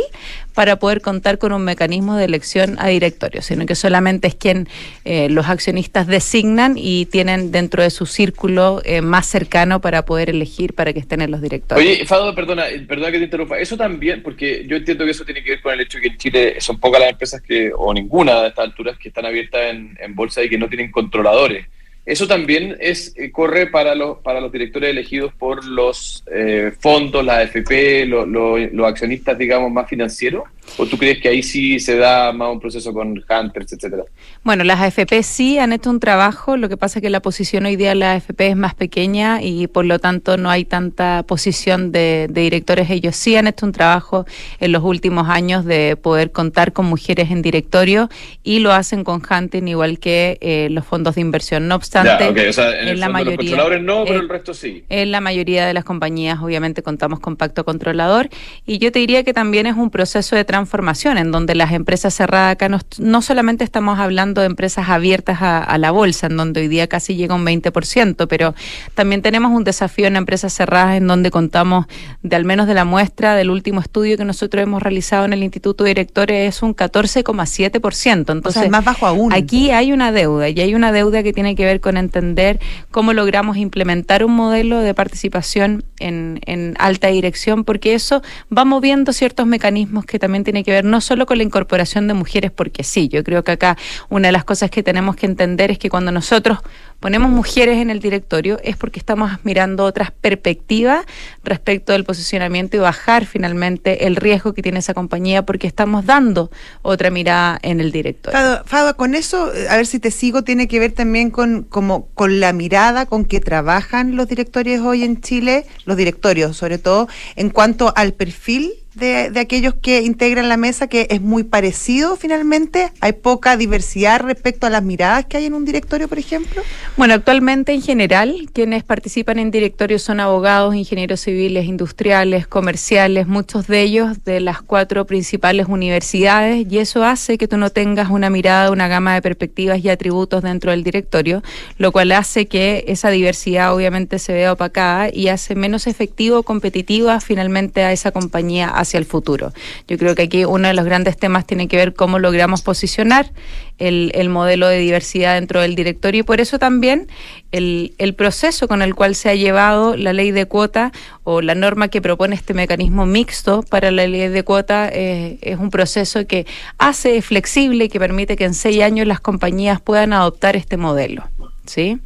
para 0.53 0.77
poder 0.77 1.01
contar 1.01 1.37
con 1.37 1.53
un 1.53 1.63
mecanismo 1.63 2.15
de 2.15 2.25
elección 2.25 2.75
a 2.79 2.87
directorio, 2.87 3.41
sino 3.41 3.65
que 3.65 3.75
solamente 3.75 4.27
es 4.27 4.35
quien 4.35 4.67
eh, 5.05 5.29
los 5.29 5.47
accionistas 5.47 6.07
designan 6.07 6.75
y 6.77 7.05
tienen 7.05 7.51
dentro 7.51 7.83
de 7.83 7.89
su 7.89 8.05
círculo 8.05 8.81
eh, 8.83 9.01
más 9.01 9.27
cercano 9.27 9.81
para 9.81 10.05
poder 10.05 10.29
elegir 10.29 10.73
para 10.73 10.93
que 10.93 10.99
estén 10.99 11.21
en 11.21 11.31
los 11.31 11.41
directorios. 11.41 11.85
Oye, 11.85 12.05
Fado, 12.05 12.33
perdona, 12.35 12.65
perdona 12.87 13.11
que 13.11 13.19
te 13.19 13.25
interrumpa. 13.25 13.59
Eso 13.59 13.77
también, 13.77 14.23
porque 14.23 14.65
yo 14.67 14.77
entiendo 14.77 15.05
que 15.05 15.11
eso 15.11 15.25
tiene 15.25 15.43
que 15.43 15.51
ver 15.51 15.61
con 15.61 15.73
el 15.73 15.81
hecho 15.81 15.97
de 15.97 16.03
que 16.03 16.07
en 16.09 16.17
Chile 16.17 16.55
son 16.59 16.79
pocas 16.79 17.01
las 17.01 17.11
empresas 17.11 17.41
que, 17.41 17.71
o 17.75 17.93
ninguna 17.93 18.41
de 18.41 18.47
estas 18.49 18.65
alturas, 18.65 18.97
que 18.97 19.09
están 19.09 19.25
abiertas 19.25 19.61
en, 19.71 19.97
en 19.99 20.15
bolsa 20.15 20.43
y 20.43 20.49
que 20.49 20.57
no 20.57 20.67
tienen 20.67 20.91
controladores. 20.91 21.65
Eso 22.05 22.27
también 22.27 22.77
es 22.79 23.13
eh, 23.15 23.31
corre 23.31 23.67
para 23.67 23.93
los 23.93 24.17
para 24.19 24.41
los 24.41 24.51
directores 24.51 24.89
elegidos 24.89 25.33
por 25.33 25.63
los 25.63 26.23
eh, 26.33 26.71
fondos, 26.79 27.23
la 27.23 27.37
AFP, 27.37 28.05
los 28.07 28.87
accionistas, 28.87 29.37
digamos, 29.37 29.71
más 29.71 29.87
financieros. 29.87 30.43
¿O 30.77 30.85
tú 30.85 30.97
crees 30.97 31.19
que 31.19 31.27
ahí 31.27 31.43
sí 31.43 31.79
se 31.79 31.97
da 31.97 32.31
más 32.31 32.51
un 32.51 32.59
proceso 32.59 32.93
con 32.93 33.09
Hunters, 33.09 33.73
etcétera? 33.73 34.03
Bueno, 34.43 34.63
las 34.63 34.79
AFP 34.79 35.21
sí 35.21 35.57
han 35.57 35.73
hecho 35.73 35.89
un 35.89 35.99
trabajo, 35.99 36.55
lo 36.55 36.69
que 36.69 36.77
pasa 36.77 36.99
es 36.99 37.03
que 37.03 37.09
la 37.09 37.19
posición 37.19 37.65
hoy 37.65 37.75
día 37.75 37.89
de 37.89 37.95
la 37.95 38.13
AFP 38.13 38.47
es 38.47 38.55
más 38.55 38.73
pequeña 38.73 39.41
y 39.41 39.67
por 39.67 39.85
lo 39.85 39.99
tanto 39.99 40.37
no 40.37 40.49
hay 40.49 40.63
tanta 40.63 41.23
posición 41.23 41.91
de, 41.91 42.27
directores. 42.31 42.89
Ellos 42.89 43.15
sí 43.15 43.35
han 43.35 43.47
hecho 43.47 43.65
un 43.65 43.73
trabajo 43.73 44.25
en 44.59 44.71
los 44.71 44.83
últimos 44.83 45.27
años 45.29 45.65
de 45.65 45.97
poder 45.97 46.31
contar 46.31 46.73
con 46.73 46.85
mujeres 46.85 47.31
en 47.31 47.41
directorio 47.41 48.09
y 48.43 48.59
lo 48.59 48.71
hacen 48.71 49.03
con 49.03 49.21
Hunting 49.29 49.67
igual 49.67 49.99
que 49.99 50.37
eh, 50.41 50.69
los 50.71 50.85
fondos 50.85 51.15
de 51.15 51.21
inversión. 51.21 51.67
No 51.67 51.75
en, 51.93 52.99
la 52.99 53.09
mayoría, 53.09 53.55
los 53.55 53.81
no, 53.81 54.03
pero 54.05 54.19
el 54.19 54.29
resto 54.29 54.53
sí. 54.53 54.83
En 54.89 55.11
la 55.11 55.21
mayoría 55.21 55.65
de 55.65 55.73
las 55.73 55.83
compañías 55.83 56.39
obviamente 56.41 56.83
contamos 56.83 57.19
con 57.19 57.35
pacto 57.35 57.65
controlador 57.65 58.29
y 58.65 58.77
yo 58.77 58.91
te 58.91 58.99
diría 58.99 59.23
que 59.23 59.33
también 59.33 59.65
es 59.67 59.75
un 59.75 59.89
proceso 59.89 60.35
de 60.35 60.45
transformación 60.45 61.17
en 61.17 61.31
donde 61.31 61.55
las 61.55 61.73
empresas 61.73 62.13
cerradas 62.13 62.53
acá 62.53 62.69
no, 62.69 63.21
solamente 63.21 63.63
estamos 63.63 63.99
hablando 63.99 64.41
de 64.41 64.47
empresas 64.47 64.89
abiertas 64.89 65.39
a, 65.41 65.77
la 65.77 65.91
bolsa, 65.91 66.27
en 66.27 66.37
donde 66.37 66.61
hoy 66.61 66.67
día 66.67 66.87
casi 66.87 67.15
llega 67.15 67.35
un 67.35 67.45
20%, 67.45 68.27
pero 68.27 68.53
también 68.93 69.21
tenemos 69.21 69.51
un 69.51 69.63
desafío 69.63 70.07
en 70.07 70.15
empresas 70.15 70.53
cerradas 70.53 70.97
en 70.97 71.07
donde 71.07 71.31
contamos 71.31 71.87
de 72.21 72.35
al 72.35 72.45
menos 72.45 72.67
de 72.67 72.73
la 72.73 72.85
muestra 72.85 73.35
del 73.35 73.49
último 73.49 73.81
estudio 73.81 74.17
que 74.17 74.25
nosotros 74.25 74.63
hemos 74.63 74.81
realizado 74.81 75.25
en 75.25 75.33
el 75.33 75.43
Instituto 75.43 75.83
de 75.83 75.89
Directores 75.89 76.55
es 76.55 76.61
un 76.61 76.75
14,7%. 76.75 78.31
Entonces, 78.31 78.69
más 78.69 78.85
bajo 78.85 79.07
aún. 79.07 79.33
Aquí 79.33 79.71
hay 79.71 79.91
una 79.91 80.11
deuda 80.11 80.49
y 80.49 80.59
hay 80.61 80.75
una 80.75 80.91
deuda 80.91 81.23
que 81.23 81.33
tiene 81.33 81.55
que 81.55 81.65
ver 81.65 81.80
con 81.81 81.97
entender 81.97 82.59
cómo 82.91 83.13
logramos 83.13 83.57
implementar 83.57 84.23
un 84.23 84.33
modelo 84.33 84.79
de 84.79 84.93
participación 84.93 85.83
en, 85.99 86.39
alta 86.79 87.07
dirección, 87.09 87.63
porque 87.63 87.93
eso 87.93 88.21
va 88.55 88.65
moviendo 88.65 89.13
ciertos 89.13 89.45
mecanismos 89.45 90.05
que 90.05 90.19
también 90.19 90.43
tiene 90.43 90.63
que 90.63 90.71
ver 90.71 90.85
no 90.85 91.01
solo 91.01 91.25
con 91.25 91.37
la 91.37 91.43
incorporación 91.43 92.07
de 92.07 92.13
mujeres, 92.13 92.51
porque 92.51 92.83
sí, 92.83 93.07
yo 93.07 93.23
creo 93.23 93.43
que 93.43 93.51
acá 93.51 93.77
una 94.09 94.29
de 94.29 94.31
las 94.31 94.43
cosas 94.43 94.69
que 94.69 94.83
tenemos 94.83 95.15
que 95.15 95.25
entender 95.25 95.71
es 95.71 95.77
que 95.77 95.89
cuando 95.89 96.11
nosotros 96.11 96.59
ponemos 97.01 97.31
mujeres 97.31 97.79
en 97.79 97.89
el 97.89 97.99
directorio 97.99 98.59
es 98.63 98.77
porque 98.77 98.99
estamos 98.99 99.31
mirando 99.43 99.83
otras 99.83 100.11
perspectivas 100.11 101.03
respecto 101.43 101.91
del 101.91 102.05
posicionamiento 102.05 102.77
y 102.77 102.79
bajar 102.79 103.25
finalmente 103.25 104.07
el 104.07 104.15
riesgo 104.15 104.53
que 104.53 104.61
tiene 104.61 104.79
esa 104.79 104.93
compañía 104.93 105.43
porque 105.43 105.67
estamos 105.67 106.05
dando 106.05 106.51
otra 106.83 107.09
mirada 107.09 107.59
en 107.63 107.81
el 107.81 107.91
directorio. 107.91 108.61
Fado, 108.65 108.95
con 108.95 109.15
eso, 109.15 109.51
a 109.69 109.75
ver 109.75 109.87
si 109.87 109.99
te 109.99 110.11
sigo, 110.11 110.43
tiene 110.43 110.67
que 110.67 110.79
ver 110.79 110.91
también 110.91 111.31
con, 111.31 111.63
como, 111.63 112.05
con 112.13 112.39
la 112.39 112.53
mirada 112.53 113.07
con 113.07 113.25
que 113.25 113.39
trabajan 113.39 114.15
los 114.15 114.27
directorios 114.27 114.85
hoy 114.85 115.03
en 115.03 115.19
Chile, 115.19 115.65
los 115.85 115.97
directorios 115.97 116.55
sobre 116.55 116.77
todo, 116.77 117.07
en 117.35 117.49
cuanto 117.49 117.91
al 117.95 118.13
perfil 118.13 118.73
de, 118.95 119.31
aquellos 119.39 119.73
que 119.75 120.01
integran 120.01 120.49
la 120.49 120.57
mesa 120.57 120.87
que 120.87 121.07
es 121.09 121.21
muy 121.21 121.43
parecido 121.43 122.15
finalmente? 122.15 122.91
¿Hay 122.99 123.13
poca 123.13 123.57
diversidad 123.57 124.21
respecto 124.21 124.67
a 124.67 124.69
las 124.69 124.83
miradas 124.83 125.25
que 125.25 125.37
hay 125.37 125.45
en 125.45 125.53
un 125.53 125.65
directorio, 125.65 126.07
por 126.07 126.19
ejemplo? 126.19 126.61
Bueno, 126.97 127.13
actualmente 127.13 127.73
en 127.73 127.81
general 127.81 128.49
quienes 128.53 128.83
participan 128.83 129.39
en 129.39 129.51
directorios 129.51 130.01
son 130.01 130.19
abogados, 130.19 130.75
ingenieros 130.75 131.21
civiles, 131.21 131.65
industriales, 131.65 132.47
comerciales, 132.47 133.27
muchos 133.27 133.67
de 133.67 133.81
ellos 133.81 134.23
de 134.25 134.39
las 134.39 134.61
cuatro 134.61 135.05
principales 135.05 135.67
universidades 135.67 136.65
y 136.69 136.79
eso 136.79 137.03
hace 137.03 137.37
que 137.37 137.47
tú 137.47 137.57
no 137.57 137.69
tengas 137.69 138.09
una 138.09 138.29
mirada, 138.29 138.71
una 138.71 138.87
gama 138.87 139.13
de 139.13 139.21
perspectivas 139.21 139.83
y 139.83 139.89
atributos 139.89 140.43
dentro 140.43 140.71
del 140.71 140.83
directorio, 140.83 141.43
lo 141.77 141.91
cual 141.91 142.11
hace 142.11 142.47
que 142.47 142.83
esa 142.87 143.09
diversidad 143.09 143.73
obviamente 143.73 144.19
se 144.19 144.33
vea 144.33 144.51
opacada 144.51 145.09
y 145.13 145.29
hace 145.29 145.55
menos 145.55 145.87
efectivo, 145.87 146.43
competitiva 146.43 147.19
finalmente 147.21 147.83
a 147.83 147.91
esa 147.91 148.11
compañía 148.11 148.69
hacia 148.81 148.97
el 148.97 149.05
futuro. 149.05 149.53
Yo 149.87 149.97
creo 149.97 150.15
que 150.15 150.23
aquí 150.23 150.45
uno 150.45 150.67
de 150.67 150.73
los 150.73 150.85
grandes 150.85 151.17
temas 151.17 151.45
tiene 151.45 151.67
que 151.67 151.77
ver 151.77 151.93
cómo 151.93 152.19
logramos 152.19 152.61
posicionar 152.61 153.31
el, 153.77 154.11
el 154.13 154.29
modelo 154.29 154.67
de 154.67 154.77
diversidad 154.77 155.35
dentro 155.35 155.61
del 155.61 155.75
directorio 155.75 156.19
y 156.19 156.23
por 156.23 156.39
eso 156.39 156.59
también 156.59 157.07
el, 157.51 157.93
el, 157.97 158.13
proceso 158.13 158.67
con 158.67 158.81
el 158.81 158.93
cual 158.93 159.15
se 159.15 159.29
ha 159.29 159.35
llevado 159.35 159.95
la 159.95 160.13
ley 160.13 160.31
de 160.31 160.45
cuota 160.45 160.91
o 161.23 161.41
la 161.41 161.55
norma 161.55 161.87
que 161.87 162.01
propone 162.01 162.35
este 162.35 162.53
mecanismo 162.53 163.05
mixto 163.05 163.63
para 163.63 163.89
la 163.89 164.05
ley 164.05 164.27
de 164.27 164.43
cuota 164.43 164.89
eh, 164.91 165.39
es 165.41 165.57
un 165.57 165.71
proceso 165.71 166.27
que 166.27 166.45
hace 166.77 167.21
flexible 167.21 167.85
y 167.85 167.89
que 167.89 167.99
permite 167.99 168.35
que 168.35 168.45
en 168.45 168.53
seis 168.53 168.81
años 168.83 169.07
las 169.07 169.19
compañías 169.19 169.81
puedan 169.81 170.13
adoptar 170.13 170.55
este 170.55 170.77
modelo. 170.77 171.27
¿Sí? 171.65 171.99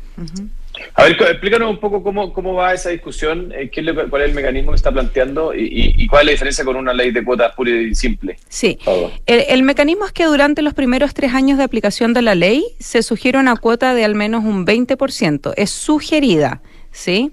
A 0.93 1.03
ver, 1.03 1.13
explícanos 1.13 1.69
un 1.69 1.79
poco 1.79 2.01
cómo, 2.03 2.33
cómo 2.33 2.53
va 2.53 2.73
esa 2.73 2.89
discusión, 2.89 3.51
eh, 3.55 3.69
qué 3.71 3.83
cuál 4.09 4.21
es 4.23 4.29
el 4.29 4.35
mecanismo 4.35 4.71
que 4.71 4.77
está 4.77 4.91
planteando 4.91 5.53
y, 5.55 6.07
cuál 6.07 6.21
es 6.21 6.25
la 6.25 6.31
diferencia 6.31 6.65
con 6.65 6.75
una 6.75 6.93
ley 6.93 7.11
de 7.11 7.23
cuotas 7.23 7.53
pura 7.55 7.71
y 7.71 7.95
simple. 7.95 8.37
Sí, 8.49 8.77
el, 9.25 9.63
mecanismo 9.63 10.05
es 10.05 10.11
que 10.11 10.25
durante 10.25 10.61
los 10.61 10.73
primeros 10.73 11.13
tres 11.13 11.33
años 11.33 11.57
de 11.57 11.63
aplicación 11.63 12.13
de 12.13 12.21
la 12.21 12.35
ley 12.35 12.65
se 12.79 13.03
sugiere 13.03 13.39
una 13.39 13.55
cuota 13.55 13.93
de 13.93 14.05
al 14.05 14.15
menos 14.15 14.43
un 14.43 14.65
20%, 14.65 15.53
es 15.55 15.69
sugerida, 15.69 16.61
¿sí? 16.91 17.31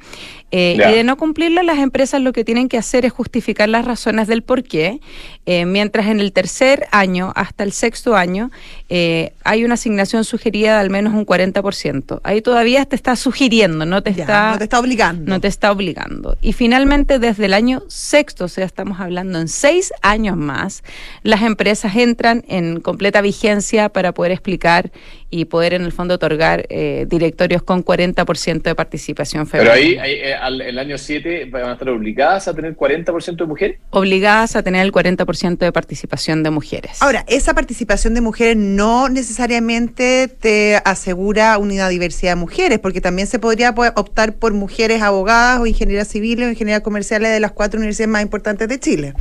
Eh, 0.54 0.76
y 0.76 0.92
de 0.92 1.02
no 1.02 1.16
cumplirla, 1.16 1.62
las 1.62 1.78
empresas 1.78 2.20
lo 2.20 2.34
que 2.34 2.44
tienen 2.44 2.68
que 2.68 2.76
hacer 2.76 3.06
es 3.06 3.12
justificar 3.12 3.70
las 3.70 3.86
razones 3.86 4.28
del 4.28 4.42
por 4.42 4.62
qué, 4.62 5.00
eh, 5.46 5.64
mientras 5.64 6.08
en 6.08 6.20
el 6.20 6.32
tercer 6.34 6.86
año 6.92 7.32
hasta 7.34 7.64
el 7.64 7.72
sexto 7.72 8.14
año 8.14 8.50
eh, 8.90 9.32
hay 9.44 9.64
una 9.64 9.74
asignación 9.74 10.24
sugerida 10.24 10.74
de 10.74 10.80
al 10.80 10.90
menos 10.90 11.14
un 11.14 11.24
40%. 11.24 12.20
Ahí 12.22 12.42
todavía 12.42 12.84
te 12.84 12.96
está 12.96 13.16
sugiriendo, 13.16 13.86
no 13.86 14.02
te, 14.02 14.10
está, 14.10 14.52
no 14.52 14.58
te 14.58 14.64
está 14.64 14.78
obligando. 14.78 15.30
No 15.30 15.40
te 15.40 15.48
está 15.48 15.72
obligando. 15.72 16.36
Y 16.42 16.52
finalmente, 16.52 17.18
desde 17.18 17.46
el 17.46 17.54
año 17.54 17.82
sexto, 17.88 18.44
o 18.44 18.48
sea, 18.48 18.66
estamos 18.66 19.00
hablando 19.00 19.40
en 19.40 19.48
seis 19.48 19.90
años 20.02 20.36
más, 20.36 20.84
las 21.22 21.40
empresas 21.40 21.96
entran 21.96 22.44
en 22.46 22.80
completa 22.80 23.22
vigencia 23.22 23.88
para 23.88 24.12
poder 24.12 24.32
explicar 24.32 24.92
y 25.32 25.46
poder 25.46 25.72
en 25.72 25.82
el 25.82 25.92
fondo 25.92 26.14
otorgar 26.14 26.66
eh, 26.68 27.06
directorios 27.08 27.62
con 27.62 27.82
40% 27.82 28.62
de 28.62 28.74
participación 28.74 29.46
femenina. 29.46 29.72
Pero 29.74 30.02
ahí, 30.02 30.22
eh, 30.42 30.68
el 30.68 30.78
año 30.78 30.98
7 30.98 31.46
van 31.46 31.64
a 31.64 31.72
estar 31.72 31.88
obligadas 31.88 32.48
a 32.48 32.54
tener 32.54 32.76
40% 32.76 33.36
de 33.36 33.46
mujeres. 33.46 33.78
Obligadas 33.90 34.56
a 34.56 34.62
tener 34.62 34.84
el 34.84 34.92
40% 34.92 35.58
de 35.58 35.72
participación 35.72 36.42
de 36.42 36.50
mujeres. 36.50 37.00
Ahora, 37.00 37.24
esa 37.28 37.54
participación 37.54 38.14
de 38.14 38.20
mujeres 38.20 38.56
no 38.56 39.08
necesariamente 39.08 40.28
te 40.28 40.76
asegura 40.84 41.58
una 41.58 41.88
diversidad 41.88 42.32
de 42.32 42.36
mujeres, 42.36 42.78
porque 42.78 43.00
también 43.00 43.26
se 43.26 43.38
podría 43.38 43.74
optar 43.96 44.34
por 44.34 44.52
mujeres 44.54 45.02
abogadas 45.02 45.60
o 45.60 45.66
ingenieras 45.66 46.08
civiles 46.08 46.48
o 46.48 46.50
ingenieras 46.50 46.82
comerciales 46.82 47.30
de 47.30 47.40
las 47.40 47.52
cuatro 47.52 47.78
universidades 47.78 48.10
más 48.10 48.22
importantes 48.22 48.68
de 48.68 48.78
Chile. 48.78 49.14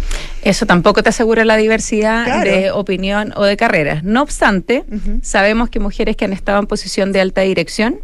Eso 0.43 0.65
tampoco 0.65 1.03
te 1.03 1.10
asegura 1.10 1.45
la 1.45 1.57
diversidad 1.57 2.43
de 2.43 2.71
opinión 2.71 3.34
o 3.36 3.43
de 3.43 3.57
carreras. 3.57 4.03
No 4.03 4.21
obstante, 4.21 4.84
sabemos 5.21 5.69
que 5.69 5.79
mujeres 5.79 6.15
que 6.15 6.25
han 6.25 6.34
estado 6.34 6.60
en 6.60 6.67
posición 6.67 7.12
de 7.12 7.21
alta 7.21 7.41
dirección, 7.41 7.99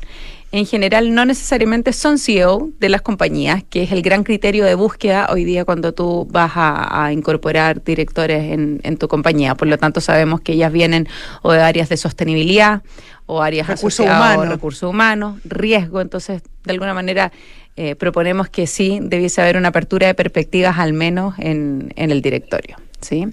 en 0.52 0.66
general 0.66 1.14
no 1.14 1.26
necesariamente 1.26 1.92
son 1.92 2.18
CEO 2.18 2.70
de 2.80 2.90
las 2.90 3.02
compañías, 3.02 3.64
que 3.70 3.84
es 3.84 3.92
el 3.92 4.02
gran 4.02 4.24
criterio 4.24 4.66
de 4.66 4.76
búsqueda 4.76 5.28
hoy 5.32 5.44
día 5.44 5.66
cuando 5.66 5.94
tú 5.94 6.28
vas 6.30 6.54
a, 6.56 7.12
incorporar 7.12 7.84
directores 7.84 8.52
en, 8.52 8.98
tu 8.98 9.08
compañía. 9.08 9.56
Por 9.56 9.68
lo 9.68 9.78
tanto, 9.78 10.02
sabemos 10.02 10.42
que 10.42 10.54
ellas 10.54 10.72
vienen 10.72 11.08
o 11.42 11.52
de 11.52 11.62
áreas 11.62 11.90
de 11.90 11.98
sostenibilidad 11.98 12.82
o 13.26 13.42
áreas 13.42 13.68
recursos 13.68 14.06
humanos, 14.06 14.48
recursos 14.48 14.90
humanos, 14.90 15.40
riesgo. 15.44 16.00
Entonces, 16.00 16.42
de 16.64 16.72
alguna 16.72 16.94
manera, 16.94 17.32
eh, 17.76 17.96
proponemos 17.96 18.48
que 18.50 18.68
sí 18.68 19.00
debiese 19.02 19.42
haber 19.42 19.58
una 19.58 19.70
apertura 19.70 20.08
de 20.08 20.16
perspectivas 20.16 20.80
al 20.80 20.94
menos 20.94 21.36
en 21.40 21.92
el 21.98 22.22
directorio. 22.22 22.78
¿Sí? 23.02 23.26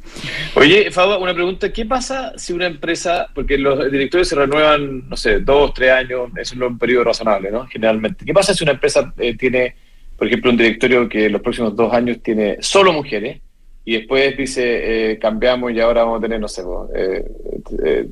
Oye, 0.54 0.90
Faba, 0.90 1.18
una 1.18 1.34
pregunta, 1.34 1.72
¿qué 1.72 1.86
pasa 1.86 2.32
si 2.36 2.52
una 2.52 2.66
empresa, 2.66 3.28
porque 3.34 3.58
los 3.58 3.90
directores 3.90 4.28
se 4.28 4.36
renuevan, 4.36 5.08
no 5.08 5.16
sé, 5.16 5.40
dos, 5.40 5.72
tres 5.74 5.90
años, 5.92 6.30
es 6.36 6.52
un 6.52 6.78
periodo 6.78 7.04
razonable, 7.04 7.50
¿no? 7.50 7.66
Generalmente. 7.66 8.24
¿Qué 8.24 8.32
pasa 8.32 8.54
si 8.54 8.64
una 8.64 8.72
empresa 8.72 9.12
eh, 9.18 9.36
tiene, 9.36 9.74
por 10.16 10.26
ejemplo, 10.26 10.50
un 10.50 10.56
directorio 10.56 11.08
que 11.08 11.28
los 11.28 11.42
próximos 11.42 11.74
dos 11.74 11.92
años 11.92 12.18
tiene 12.22 12.58
solo 12.60 12.92
mujeres 12.92 13.40
y 13.84 13.98
después 13.98 14.36
dice, 14.36 15.12
eh, 15.12 15.18
cambiamos 15.18 15.72
y 15.72 15.80
ahora 15.80 16.04
vamos 16.04 16.18
a 16.18 16.22
tener, 16.22 16.40
no 16.40 16.48
sé, 16.48 16.62
eh, 16.96 18.06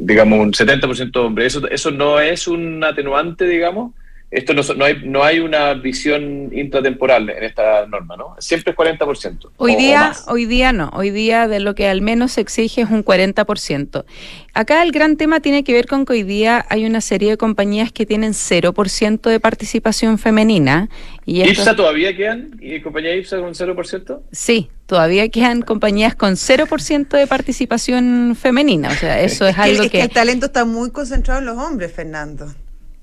digamos, 0.00 0.38
un 0.38 0.52
70% 0.52 1.10
de 1.12 1.26
hombres? 1.26 1.54
¿Eso, 1.54 1.68
¿Eso 1.68 1.90
no 1.90 2.20
es 2.20 2.48
un 2.48 2.82
atenuante, 2.82 3.46
digamos? 3.46 3.92
Esto 4.30 4.52
no, 4.52 4.62
no, 4.76 4.84
hay, 4.84 5.00
no 5.04 5.24
hay 5.24 5.40
una 5.40 5.72
visión 5.72 6.50
intratemporal 6.52 7.30
en 7.30 7.44
esta 7.44 7.86
norma, 7.86 8.14
¿no? 8.14 8.36
Siempre 8.38 8.72
es 8.72 8.76
40%. 8.76 9.50
Hoy 9.56 9.74
día, 9.74 10.12
hoy 10.26 10.44
día 10.44 10.72
no, 10.74 10.90
hoy 10.92 11.10
día 11.10 11.48
de 11.48 11.60
lo 11.60 11.74
que 11.74 11.88
al 11.88 12.02
menos 12.02 12.32
se 12.32 12.42
exige 12.42 12.82
es 12.82 12.90
un 12.90 13.02
40%. 13.02 14.04
Acá 14.52 14.82
el 14.82 14.92
gran 14.92 15.16
tema 15.16 15.40
tiene 15.40 15.64
que 15.64 15.72
ver 15.72 15.86
con 15.86 16.04
que 16.04 16.12
hoy 16.12 16.24
día 16.24 16.66
hay 16.68 16.84
una 16.84 17.00
serie 17.00 17.30
de 17.30 17.36
compañías 17.38 17.90
que 17.90 18.04
tienen 18.04 18.32
0% 18.32 19.30
de 19.30 19.40
participación 19.40 20.18
femenina. 20.18 20.90
Y 21.24 21.42
¿IPSA 21.48 21.74
todavía 21.74 22.14
quedan? 22.14 22.50
¿Y 22.60 22.82
compañía 22.82 23.16
IPSA 23.16 23.38
con 23.38 23.54
0%? 23.54 24.20
Sí, 24.30 24.68
todavía 24.84 25.30
quedan 25.30 25.62
compañías 25.62 26.14
con 26.14 26.34
0% 26.34 27.08
de 27.16 27.26
participación 27.26 28.36
femenina. 28.38 28.90
O 28.90 28.94
sea, 28.94 29.22
eso 29.22 29.46
es, 29.46 29.56
algo 29.58 29.84
que, 29.84 29.90
que... 29.90 30.00
El 30.02 30.10
talento 30.10 30.46
está 30.46 30.66
muy 30.66 30.90
concentrado 30.90 31.40
en 31.40 31.46
los 31.46 31.56
hombres, 31.56 31.90
Fernando. 31.94 32.52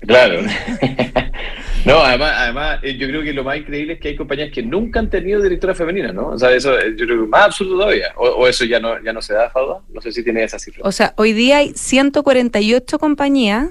Claro. 0.00 0.42
no, 1.84 1.98
además, 2.00 2.32
además, 2.36 2.80
eh, 2.82 2.96
yo 2.96 3.08
creo 3.08 3.22
que 3.22 3.32
lo 3.32 3.44
más 3.44 3.56
increíble 3.56 3.94
es 3.94 4.00
que 4.00 4.08
hay 4.08 4.16
compañías 4.16 4.50
que 4.52 4.62
nunca 4.62 5.00
han 5.00 5.10
tenido 5.10 5.42
directora 5.42 5.74
femenina, 5.74 6.12
¿no? 6.12 6.28
O 6.28 6.38
sea, 6.38 6.52
eso 6.52 6.78
eh, 6.78 6.94
yo 6.96 7.06
creo 7.06 7.22
que 7.22 7.28
más 7.28 7.46
absurdo 7.46 7.78
todavía. 7.78 8.12
O, 8.16 8.46
eso 8.46 8.64
ya 8.64 8.78
no, 8.78 9.02
ya 9.02 9.12
no 9.12 9.22
se 9.22 9.34
da, 9.34 9.50
Fauda. 9.50 9.80
No 9.88 10.00
sé 10.00 10.12
si 10.12 10.22
tiene 10.22 10.44
esa 10.44 10.58
cifra. 10.58 10.82
O 10.84 10.92
sea, 10.92 11.14
hoy 11.16 11.32
día 11.32 11.58
hay 11.58 11.72
148 11.74 12.98
compañías 12.98 13.68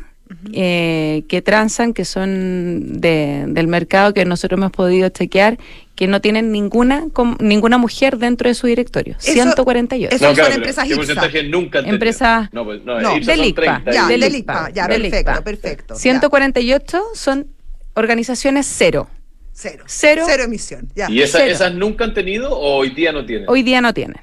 eh, 0.54 1.24
que 1.28 1.42
transan, 1.42 1.94
que 1.94 2.04
son 2.04 3.00
de, 3.00 3.46
del 3.48 3.68
mercado 3.68 4.14
que 4.14 4.26
nosotros 4.26 4.58
hemos 4.58 4.72
podido 4.72 5.10
chequear, 5.10 5.58
que 5.96 6.08
no 6.08 6.20
tienen 6.20 6.52
ninguna 6.52 7.06
ninguna 7.40 7.78
mujer 7.78 8.18
dentro 8.18 8.50
de 8.50 8.56
su 8.56 8.68
directorio. 8.68 9.16
148. 9.20 10.16
Eso 10.16 10.36
son 10.36 10.52
empresas 10.52 10.90
IPSA. 10.90 11.28
nunca 11.44 11.80
Empresas 11.80 12.50
no, 12.52 12.66
pues, 12.66 12.84
no, 12.84 13.00
no 13.00 13.20
del 13.20 13.46
IPA. 13.46 13.84
Ya, 13.92 14.08
del 14.08 14.36
IPA. 14.36 14.72
Ya, 14.74 14.88
perfecto, 14.88 15.44
perfecto. 15.44 15.96
148 15.96 17.04
son 17.14 17.48
organizaciones 17.94 18.66
cero. 18.68 19.08
Cero. 19.54 19.86
Cero, 19.88 20.24
cero 20.28 20.44
emisión. 20.44 20.90
Ya. 20.96 21.10
¿Y 21.10 21.22
esas 21.22 21.74
nunca 21.74 22.04
han 22.04 22.14
tenido 22.14 22.52
o 22.52 22.76
hoy 22.76 22.90
día 22.90 23.12
no 23.12 23.26
tienen? 23.26 23.48
Hoy 23.48 23.64
día 23.64 23.80
no 23.80 23.94
tienen. 23.94 24.20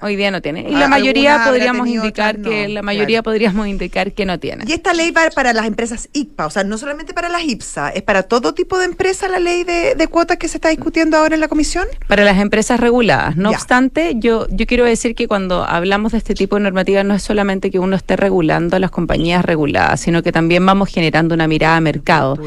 Hoy 0.00 0.16
día 0.16 0.30
no 0.30 0.42
tiene. 0.42 0.66
Y 0.68 0.74
ah, 0.74 0.80
la 0.80 0.88
mayoría 0.88 1.42
podríamos 1.44 1.88
indicar 1.88 2.40
que 2.40 2.68
la 2.68 2.82
mayoría 2.82 3.22
podríamos 3.22 3.66
indicar 3.66 4.12
que 4.12 4.24
no 4.24 4.38
tiene. 4.38 4.64
Y 4.66 4.72
esta 4.72 4.92
ley 4.92 5.10
va 5.10 5.28
para 5.34 5.52
las 5.52 5.66
empresas 5.66 6.08
ICPA, 6.12 6.46
o 6.46 6.50
sea, 6.50 6.64
no 6.64 6.78
solamente 6.78 7.14
para 7.14 7.28
las 7.28 7.44
IPSA, 7.44 7.90
es 7.90 8.02
para 8.02 8.24
todo 8.24 8.54
tipo 8.54 8.78
de 8.78 8.86
empresa 8.86 9.28
la 9.28 9.38
ley 9.38 9.64
de, 9.64 10.08
cuotas 10.10 10.36
que 10.36 10.48
se 10.48 10.58
está 10.58 10.68
discutiendo 10.68 11.16
ahora 11.16 11.34
en 11.34 11.40
la 11.40 11.48
comisión. 11.48 11.86
Para 12.06 12.24
las 12.24 12.38
empresas 12.38 12.78
reguladas. 12.78 13.36
No 13.36 13.50
obstante, 13.50 14.14
yo 14.16 14.46
yo 14.50 14.66
quiero 14.66 14.84
decir 14.84 15.14
que 15.14 15.26
cuando 15.26 15.64
hablamos 15.64 16.12
de 16.12 16.18
este 16.18 16.34
tipo 16.34 16.56
de 16.56 16.62
normativas 16.62 17.04
no 17.04 17.14
es 17.14 17.22
solamente 17.22 17.70
que 17.70 17.78
uno 17.78 17.96
esté 17.96 18.16
regulando 18.16 18.76
a 18.76 18.78
las 18.78 18.90
compañías 18.90 19.44
reguladas, 19.44 20.00
sino 20.00 20.22
que 20.22 20.32
también 20.32 20.64
vamos 20.64 20.88
generando 20.90 21.34
una 21.34 21.48
mirada 21.48 21.76
a 21.76 21.80
mercado. 21.80 22.38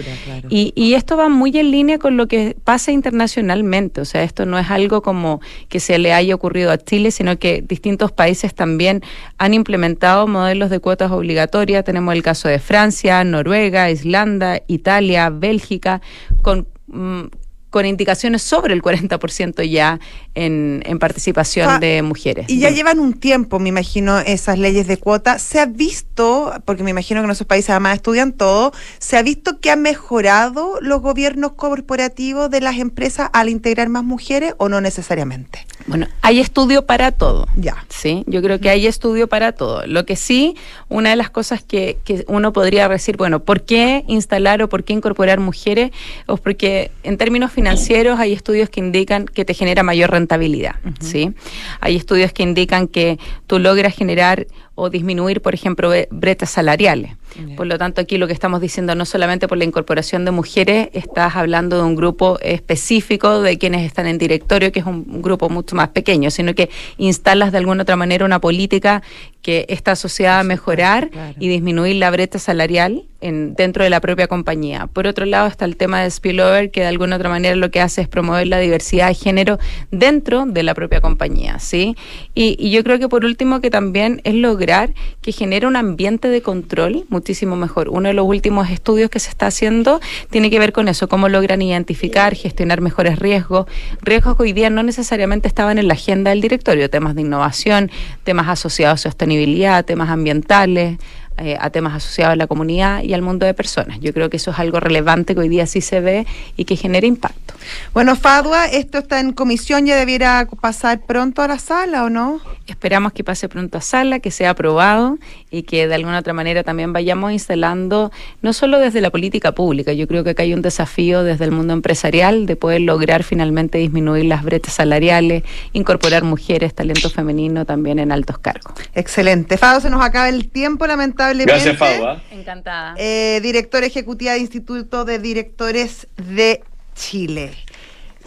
y, 0.50 0.72
y 0.76 0.94
esto 0.94 1.18
va 1.18 1.30
muy 1.30 1.58
en 1.58 1.72
línea 1.72 1.98
con 1.98 2.18
lo 2.18 2.28
que 2.28 2.56
pasa 2.64 2.92
internacionalmente, 2.92 4.02
o 4.02 4.06
sea, 4.06 4.24
esto 4.24 4.46
no 4.46 4.60
es 4.60 4.70
algo 4.70 5.02
como 5.02 5.42
que 5.70 5.80
se 5.80 5.98
le 5.98 6.14
haya 6.14 6.36
ocurrido 6.36 6.72
a 6.72 6.78
Chile, 6.78 7.12
sino 7.12 7.37
que 7.38 7.62
distintos 7.62 8.12
países 8.12 8.54
también 8.54 9.02
han 9.38 9.54
implementado 9.54 10.28
modelos 10.28 10.70
de 10.70 10.80
cuotas 10.80 11.12
obligatorias. 11.12 11.84
Tenemos 11.84 12.14
el 12.14 12.24
caso 12.24 12.48
de 12.48 12.60
Francia, 12.60 13.24
Noruega, 13.24 13.90
Islanda, 13.90 14.62
Italia, 14.68 15.30
Bélgica, 15.30 16.02
con 16.42 16.68
mm, 16.88 17.26
con 17.70 17.86
indicaciones 17.86 18.42
sobre 18.42 18.74
el 18.74 18.82
40% 18.82 19.70
ya 19.70 20.00
en, 20.36 20.84
en 20.86 21.00
participación 21.00 21.70
ah, 21.70 21.80
de 21.80 22.02
mujeres. 22.02 22.46
Y 22.50 22.60
ya 22.60 22.70
llevan 22.70 23.00
un 23.00 23.14
tiempo, 23.14 23.60
me 23.60 23.70
imagino, 23.70 24.20
esas 24.20 24.58
leyes 24.58 24.88
de 24.88 24.98
cuota. 24.98 25.40
¿Se 25.40 25.60
ha 25.60 25.66
visto, 25.66 26.54
porque 26.66 26.84
me 26.84 26.92
imagino 26.92 27.22
que 27.22 27.26
en 27.26 27.32
esos 27.32 27.48
países 27.48 27.72
además 27.72 27.96
estudian 27.96 28.32
todo, 28.34 28.72
se 29.00 29.18
ha 29.18 29.22
visto 29.22 29.60
que 29.60 29.72
han 29.72 29.82
mejorado 29.82 30.80
los 30.82 31.02
gobiernos 31.02 31.54
corporativos 31.54 32.50
de 32.50 32.62
las 32.62 32.78
empresas 32.78 33.30
al 33.34 33.50
integrar 33.50 33.90
más 33.90 34.04
mujeres 34.04 34.54
o 34.58 34.70
no 34.70 34.80
necesariamente? 34.82 35.66
Bueno, 35.88 36.08
hay 36.22 36.40
estudio 36.40 36.86
para 36.86 37.12
todo. 37.12 37.48
Ya. 37.56 37.86
Sí, 37.90 38.24
yo 38.28 38.42
creo 38.42 38.60
que 38.60 38.70
hay 38.70 38.88
estudio 38.88 39.28
para 39.28 39.54
todo. 39.54 39.86
Lo 39.88 40.06
que 40.06 40.16
sí, 40.16 40.56
una 40.90 41.12
de 41.12 41.16
las 41.16 41.30
cosas 41.30 41.64
que, 41.64 41.98
que 42.04 42.26
uno 42.28 42.54
podría 42.54 42.88
decir, 42.90 43.18
bueno, 43.18 43.42
¿por 43.44 43.62
qué 43.62 44.04
instalar 44.08 44.62
o 44.62 44.70
por 44.70 44.84
qué 44.84 44.94
incorporar 44.94 45.40
mujeres? 45.40 45.92
O 46.26 46.38
porque 46.38 46.92
en 47.04 47.18
términos 47.18 47.52
financieros 47.58 48.20
hay 48.20 48.34
estudios 48.34 48.70
que 48.70 48.80
indican 48.80 49.26
que 49.26 49.44
te 49.44 49.56
genera 49.56 49.82
mayor 49.82 50.12
rentabilidad, 50.12 50.76
¿sí? 51.00 51.34
Hay 51.80 51.96
estudios 51.96 52.32
que 52.32 52.44
indican 52.44 52.88
que 52.88 53.18
tú 53.48 53.58
logras 53.58 53.96
generar 53.96 54.46
o 54.76 54.92
disminuir, 54.92 55.42
por 55.42 55.56
ejemplo, 55.56 55.92
brechas 56.12 56.52
salariales. 56.52 57.14
Por 57.56 57.68
lo 57.68 57.78
tanto, 57.78 58.02
aquí 58.02 58.18
lo 58.18 58.28
que 58.28 58.34
estamos 58.34 58.62
diciendo 58.62 58.96
no 58.96 59.06
solamente 59.06 59.48
por 59.48 59.58
la 59.58 59.64
incorporación 59.64 60.26
de 60.26 60.32
mujeres, 60.32 60.90
estás 60.94 61.36
hablando 61.36 61.78
de 61.78 61.84
un 61.84 61.96
grupo 61.96 62.40
específico 62.42 63.42
de 63.42 63.58
quienes 63.58 63.86
están 63.86 64.08
en 64.08 64.18
directorio, 64.18 64.72
que 64.72 64.80
es 64.80 64.86
un 64.86 65.22
grupo 65.22 65.50
mucho 65.50 65.76
más 65.76 65.90
pequeño, 65.90 66.32
sino 66.32 66.56
que 66.56 66.70
instalas 66.98 67.52
de 67.52 67.58
alguna 67.58 67.84
otra 67.84 67.96
manera 67.96 68.26
una 68.26 68.40
política 68.40 69.04
que 69.42 69.66
está 69.70 69.94
asociada 69.94 70.42
a 70.42 70.44
mejorar 70.44 71.10
y 71.40 71.48
disminuir 71.48 71.96
la 71.96 72.12
brecha 72.12 72.38
salarial 72.38 73.06
en, 73.22 73.54
dentro 73.56 73.84
de 73.84 73.90
la 73.90 74.02
propia 74.02 74.28
compañía. 74.28 74.88
Por 74.88 75.08
otro 75.08 75.26
lado 75.26 75.48
está 75.48 75.64
el 75.64 75.78
tema 75.78 76.02
de 76.02 76.12
spillover, 76.12 76.70
que 76.70 76.82
de 76.82 76.88
alguna 76.88 77.16
otra 77.16 77.30
manera 77.30 77.56
lo 77.56 77.72
que 77.72 77.80
hace 77.80 78.02
es 78.02 78.08
promover 78.10 78.48
la 78.48 78.60
diversidad 78.60 79.08
de 79.08 79.14
género 79.14 79.58
dentro 79.90 80.46
de 80.46 80.64
la 80.64 80.74
propia 80.74 81.00
compañía, 81.00 81.60
¿sí? 81.60 81.96
Y, 82.36 82.58
y 82.60 82.72
yo 82.72 82.84
creo 82.84 83.00
que 83.00 83.08
por 83.08 83.24
último 83.24 83.62
que 83.62 83.70
también 83.70 84.20
es 84.26 84.36
lograr 84.36 84.94
que 85.22 85.32
genere 85.32 85.66
un 85.66 85.78
ambiente 85.78 86.28
de 86.28 86.42
control 86.42 87.06
muchísimo 87.28 87.58
mejor. 87.58 87.90
Uno 87.90 88.08
de 88.08 88.14
los 88.14 88.26
últimos 88.26 88.70
estudios 88.70 89.10
que 89.10 89.20
se 89.20 89.30
está 89.30 89.48
haciendo 89.48 90.00
tiene 90.30 90.50
que 90.50 90.60
ver 90.60 90.72
con 90.72 90.88
eso, 90.88 91.10
cómo 91.10 91.28
logran 91.28 91.62
identificar, 91.62 92.34
gestionar 92.36 92.80
mejores 92.80 93.20
riesgos, 93.20 93.66
riesgos 94.02 94.38
que 94.38 94.44
hoy 94.44 94.54
día 94.54 94.70
no 94.70 94.82
necesariamente 94.82 95.50
estaban 95.50 95.78
en 95.78 95.90
la 95.90 95.96
agenda 95.96 96.30
del 96.30 96.40
directorio, 96.40 96.90
temas 96.90 97.16
de 97.16 97.24
innovación, 97.24 97.92
temas 98.24 98.48
asociados 98.48 99.02
a 99.02 99.10
sostenibilidad, 99.10 99.84
temas 99.84 100.10
ambientales. 100.10 101.00
Eh, 101.38 101.56
a 101.60 101.70
temas 101.70 101.94
asociados 101.94 102.34
a 102.34 102.36
la 102.36 102.48
comunidad 102.48 103.04
y 103.04 103.14
al 103.14 103.22
mundo 103.22 103.46
de 103.46 103.54
personas. 103.54 104.00
Yo 104.00 104.12
creo 104.12 104.30
que 104.30 104.38
eso 104.38 104.50
es 104.50 104.58
algo 104.58 104.80
relevante 104.80 105.36
que 105.36 105.42
hoy 105.42 105.50
día 105.50 105.68
sí 105.68 105.82
se 105.82 106.00
ve 106.00 106.26
y 106.56 106.66
que 106.66 106.76
genera 106.76 107.06
impacto. 107.06 107.54
Bueno, 107.94 108.16
Fadua, 108.16 108.66
esto 108.66 108.98
está 109.00 109.20
en 109.20 109.34
comisión, 109.34 109.86
ya 109.86 109.96
debiera 109.96 110.48
pasar 110.62 111.02
pronto 111.02 111.44
a 111.44 111.48
la 111.48 111.60
sala 111.60 112.06
o 112.06 112.10
no? 112.10 112.40
Esperamos 112.66 113.14
que 113.14 113.24
pase 113.24 113.48
pronto 113.50 113.78
a 113.78 113.82
sala, 113.82 114.20
que 114.20 114.32
sea 114.32 114.50
aprobado 114.50 115.18
y 115.52 115.64
que 115.64 115.88
de 115.88 115.96
alguna 115.96 116.20
otra 116.20 116.34
manera 116.34 116.64
también 116.64 116.92
vayamos 116.92 117.32
instalando, 117.32 118.12
no 118.42 118.52
solo 118.52 118.80
desde 118.80 119.00
la 119.02 119.10
política 119.10 119.54
pública, 119.54 119.94
yo 119.94 120.08
creo 120.08 120.24
que 120.24 120.32
acá 120.32 120.44
hay 120.44 120.54
un 120.54 120.62
desafío 120.62 121.24
desde 121.24 121.46
el 121.46 121.52
mundo 121.52 121.74
empresarial 121.74 122.46
de 122.46 122.56
poder 122.56 122.82
lograr 122.82 123.24
finalmente 123.24 123.78
disminuir 123.78 124.26
las 124.26 124.44
brechas 124.44 124.74
salariales, 124.74 125.44
incorporar 125.74 126.24
mujeres, 126.24 126.74
talento 126.74 127.10
femenino 127.10 127.66
también 127.66 128.00
en 128.00 128.12
altos 128.12 128.40
cargos. 128.40 128.74
Excelente. 128.96 129.58
Fado, 129.58 129.82
se 129.82 129.90
nos 129.90 130.04
acaba 130.04 130.30
el 130.30 130.50
tiempo, 130.50 130.88
lamentablemente. 130.88 131.27
Gracias, 131.34 131.78
Fado. 131.78 132.10
¿ah? 132.10 132.22
Encantada. 132.32 132.96
Eh, 132.98 133.40
directora 133.42 133.86
ejecutiva 133.86 134.34
de 134.34 134.40
Instituto 134.40 135.06
de 135.06 135.20
Directores 135.20 136.08
de 136.18 136.62
Chile. 136.96 137.52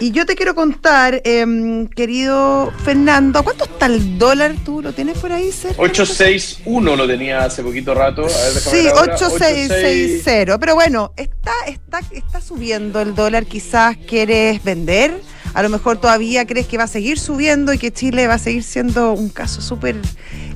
Y 0.02 0.12
yo 0.12 0.24
te 0.24 0.34
quiero 0.34 0.54
contar, 0.54 1.20
em, 1.24 1.86
querido 1.86 2.72
Fernando, 2.84 3.44
¿cuánto 3.44 3.64
está 3.64 3.84
el 3.84 4.18
dólar? 4.18 4.54
¿Tú 4.64 4.80
lo 4.80 4.94
tienes 4.94 5.18
por 5.18 5.30
ahí, 5.30 5.52
Sergio? 5.52 5.82
861 5.82 6.96
lo 6.96 7.06
tenía 7.06 7.44
hace 7.44 7.62
poquito 7.62 7.92
rato. 7.92 8.26
sí, 8.26 8.88
8660. 8.88 10.58
Pero 10.58 10.74
bueno, 10.74 11.12
está, 11.18 11.52
está, 11.66 12.00
está 12.12 12.40
subiendo 12.40 13.02
el 13.02 13.14
dólar. 13.14 13.44
Quizás 13.44 13.98
quieres 13.98 14.64
vender. 14.64 15.20
A 15.52 15.62
lo 15.62 15.68
mejor 15.68 16.00
todavía 16.00 16.46
crees 16.46 16.66
que 16.66 16.78
va 16.78 16.84
a 16.84 16.88
seguir 16.88 17.18
subiendo 17.18 17.74
y 17.74 17.78
que 17.78 17.92
Chile 17.92 18.26
va 18.26 18.34
a 18.34 18.38
seguir 18.38 18.62
siendo 18.62 19.12
un 19.12 19.28
caso 19.28 19.60
súper 19.60 19.96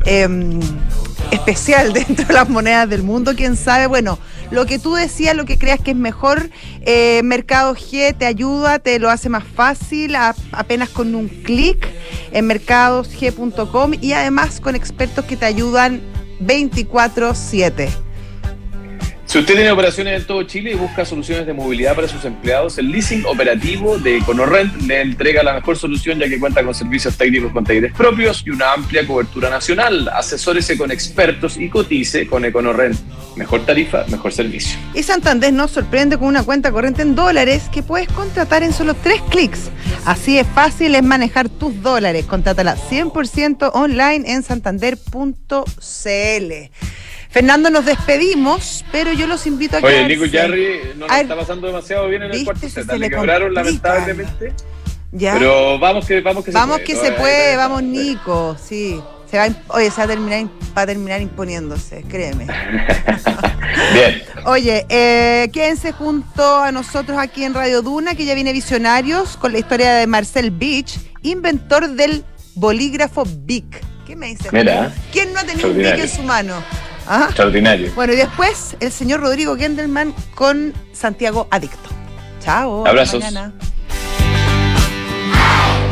em, 0.04 0.60
especial 1.30 1.92
dentro 1.94 2.26
de 2.26 2.34
las 2.34 2.48
monedas 2.48 2.88
del 2.88 3.02
mundo. 3.02 3.34
Quién 3.36 3.56
sabe. 3.56 3.86
Bueno 3.86 4.18
lo 4.50 4.66
que 4.66 4.78
tú 4.78 4.94
decías, 4.94 5.36
lo 5.36 5.44
que 5.44 5.58
creas 5.58 5.80
que 5.80 5.92
es 5.92 5.96
mejor, 5.96 6.50
eh, 6.82 7.22
Mercado 7.24 7.74
G 7.74 8.16
te 8.16 8.26
ayuda, 8.26 8.78
te 8.78 8.98
lo 8.98 9.10
hace 9.10 9.28
más 9.28 9.44
fácil, 9.44 10.14
apenas 10.52 10.88
con 10.90 11.14
un 11.14 11.28
clic 11.28 11.88
en 12.32 12.46
mercadosg.com 12.46 13.92
y 14.00 14.12
además 14.12 14.60
con 14.60 14.74
expertos 14.74 15.24
que 15.24 15.36
te 15.36 15.46
ayudan 15.46 16.00
24/7. 16.40 18.03
Si 19.35 19.40
usted 19.40 19.55
tiene 19.57 19.73
operaciones 19.73 20.20
en 20.20 20.27
todo 20.29 20.44
Chile 20.44 20.70
y 20.70 20.75
busca 20.77 21.05
soluciones 21.05 21.44
de 21.44 21.53
movilidad 21.53 21.97
para 21.97 22.07
sus 22.07 22.25
empleados, 22.25 22.79
el 22.79 22.92
leasing 22.92 23.27
operativo 23.27 23.99
de 23.99 24.18
EconoRent 24.18 24.83
le 24.83 25.01
entrega 25.01 25.42
la 25.42 25.55
mejor 25.55 25.77
solución 25.77 26.20
ya 26.20 26.29
que 26.29 26.38
cuenta 26.38 26.62
con 26.62 26.73
servicios 26.73 27.16
técnicos 27.16 27.51
con 27.51 27.64
talleres 27.64 27.92
propios 27.94 28.44
y 28.47 28.51
una 28.51 28.73
amplia 28.73 29.05
cobertura 29.05 29.51
nacional. 29.51 30.09
Asesórese 30.14 30.79
con 30.79 30.92
expertos 30.92 31.57
y 31.57 31.68
cotice 31.68 32.29
con 32.29 32.44
EconoRent. 32.44 32.97
Mejor 33.35 33.66
tarifa, 33.66 34.05
mejor 34.07 34.33
servicio. 34.33 34.79
Y 34.94 35.03
Santander 35.03 35.53
nos 35.53 35.73
sorprende 35.73 36.16
con 36.16 36.29
una 36.29 36.44
cuenta 36.44 36.70
corriente 36.70 37.03
en 37.03 37.16
dólares 37.16 37.64
que 37.73 37.83
puedes 37.83 38.07
contratar 38.11 38.62
en 38.62 38.73
solo 38.73 38.94
tres 38.94 39.20
clics. 39.31 39.68
Así 40.05 40.38
es 40.38 40.47
fácil 40.47 40.94
es 40.94 41.03
manejar 41.03 41.49
tus 41.49 41.83
dólares. 41.83 42.25
Contrátala 42.27 42.77
100% 42.77 43.73
online 43.75 44.33
en 44.33 44.44
santander.cl. 44.44 45.64
Fernando, 47.35 47.68
nos 47.68 47.85
despedimos, 47.85 48.85
pero 48.92 49.12
yo 49.12 49.27
los 49.27 49.44
invito 49.49 49.77
a 49.77 49.81
que. 49.81 49.87
Oye, 49.87 50.07
Nico 50.07 50.25
Jarry 50.31 50.92
no 50.97 51.09
nos 51.09 51.16
está 51.16 51.35
pasando 51.35 51.66
demasiado 51.66 52.09
bien 52.09 52.23
en 52.23 52.31
el 52.31 52.44
cuarto 52.44 52.68
set. 52.68 52.88
Se 52.88 52.97
le 52.97 53.11
quebraron 53.11 53.53
lamentablemente. 53.53 54.53
¿Ya? 55.11 55.35
Pero 55.35 55.77
vamos 55.81 56.07
que, 56.07 56.20
vamos 56.20 56.44
que 56.44 56.53
se 56.53 56.57
vamos 56.57 56.77
puede. 56.77 56.87
que 56.87 56.94
se 56.94 57.11
puede, 57.11 57.57
vamos 57.57 57.83
Nico, 57.83 58.57
sí. 58.64 59.01
Se 59.29 59.38
va, 59.38 59.49
oye, 59.66 59.90
se 59.90 59.97
va 59.97 60.05
a 60.05 60.07
terminar, 60.07 60.44
va 60.79 60.83
a 60.83 60.87
terminar 60.87 61.20
imponiéndose, 61.20 62.05
créeme. 62.09 62.47
Bien. 63.94 64.23
Oye, 64.44 64.87
eh, 64.88 65.51
quédense 65.53 65.90
junto 65.90 66.62
a 66.62 66.70
nosotros 66.70 67.18
aquí 67.18 67.42
en 67.42 67.55
Radio 67.55 67.83
Duna, 67.83 68.14
que 68.14 68.27
ya 68.27 68.37
viene 68.37 68.53
Visionarios, 68.53 69.37
con 69.37 69.51
la 69.51 69.59
historia 69.59 69.94
de 69.94 70.07
Marcel 70.07 70.53
Beach, 70.53 71.01
inventor 71.23 71.88
del 71.88 72.25
bolígrafo 72.55 73.25
Bic. 73.27 73.83
¿Qué 74.07 74.14
me 74.14 74.29
dice? 74.29 74.51
¿Quién 75.11 75.33
no 75.33 75.40
ha 75.40 75.44
tenido 75.44 75.73
un 75.73 75.79
Bic 75.79 75.99
en 75.99 76.09
su 76.09 76.23
mano? 76.23 76.62
Extraordinario. 77.06 77.92
Bueno, 77.94 78.12
y 78.12 78.16
después 78.16 78.76
el 78.80 78.90
señor 78.90 79.20
Rodrigo 79.20 79.56
Gendelman 79.56 80.14
con 80.34 80.72
Santiago 80.92 81.46
Adicto. 81.50 81.90
Chao. 82.40 82.86
Abrazos. 82.86 83.22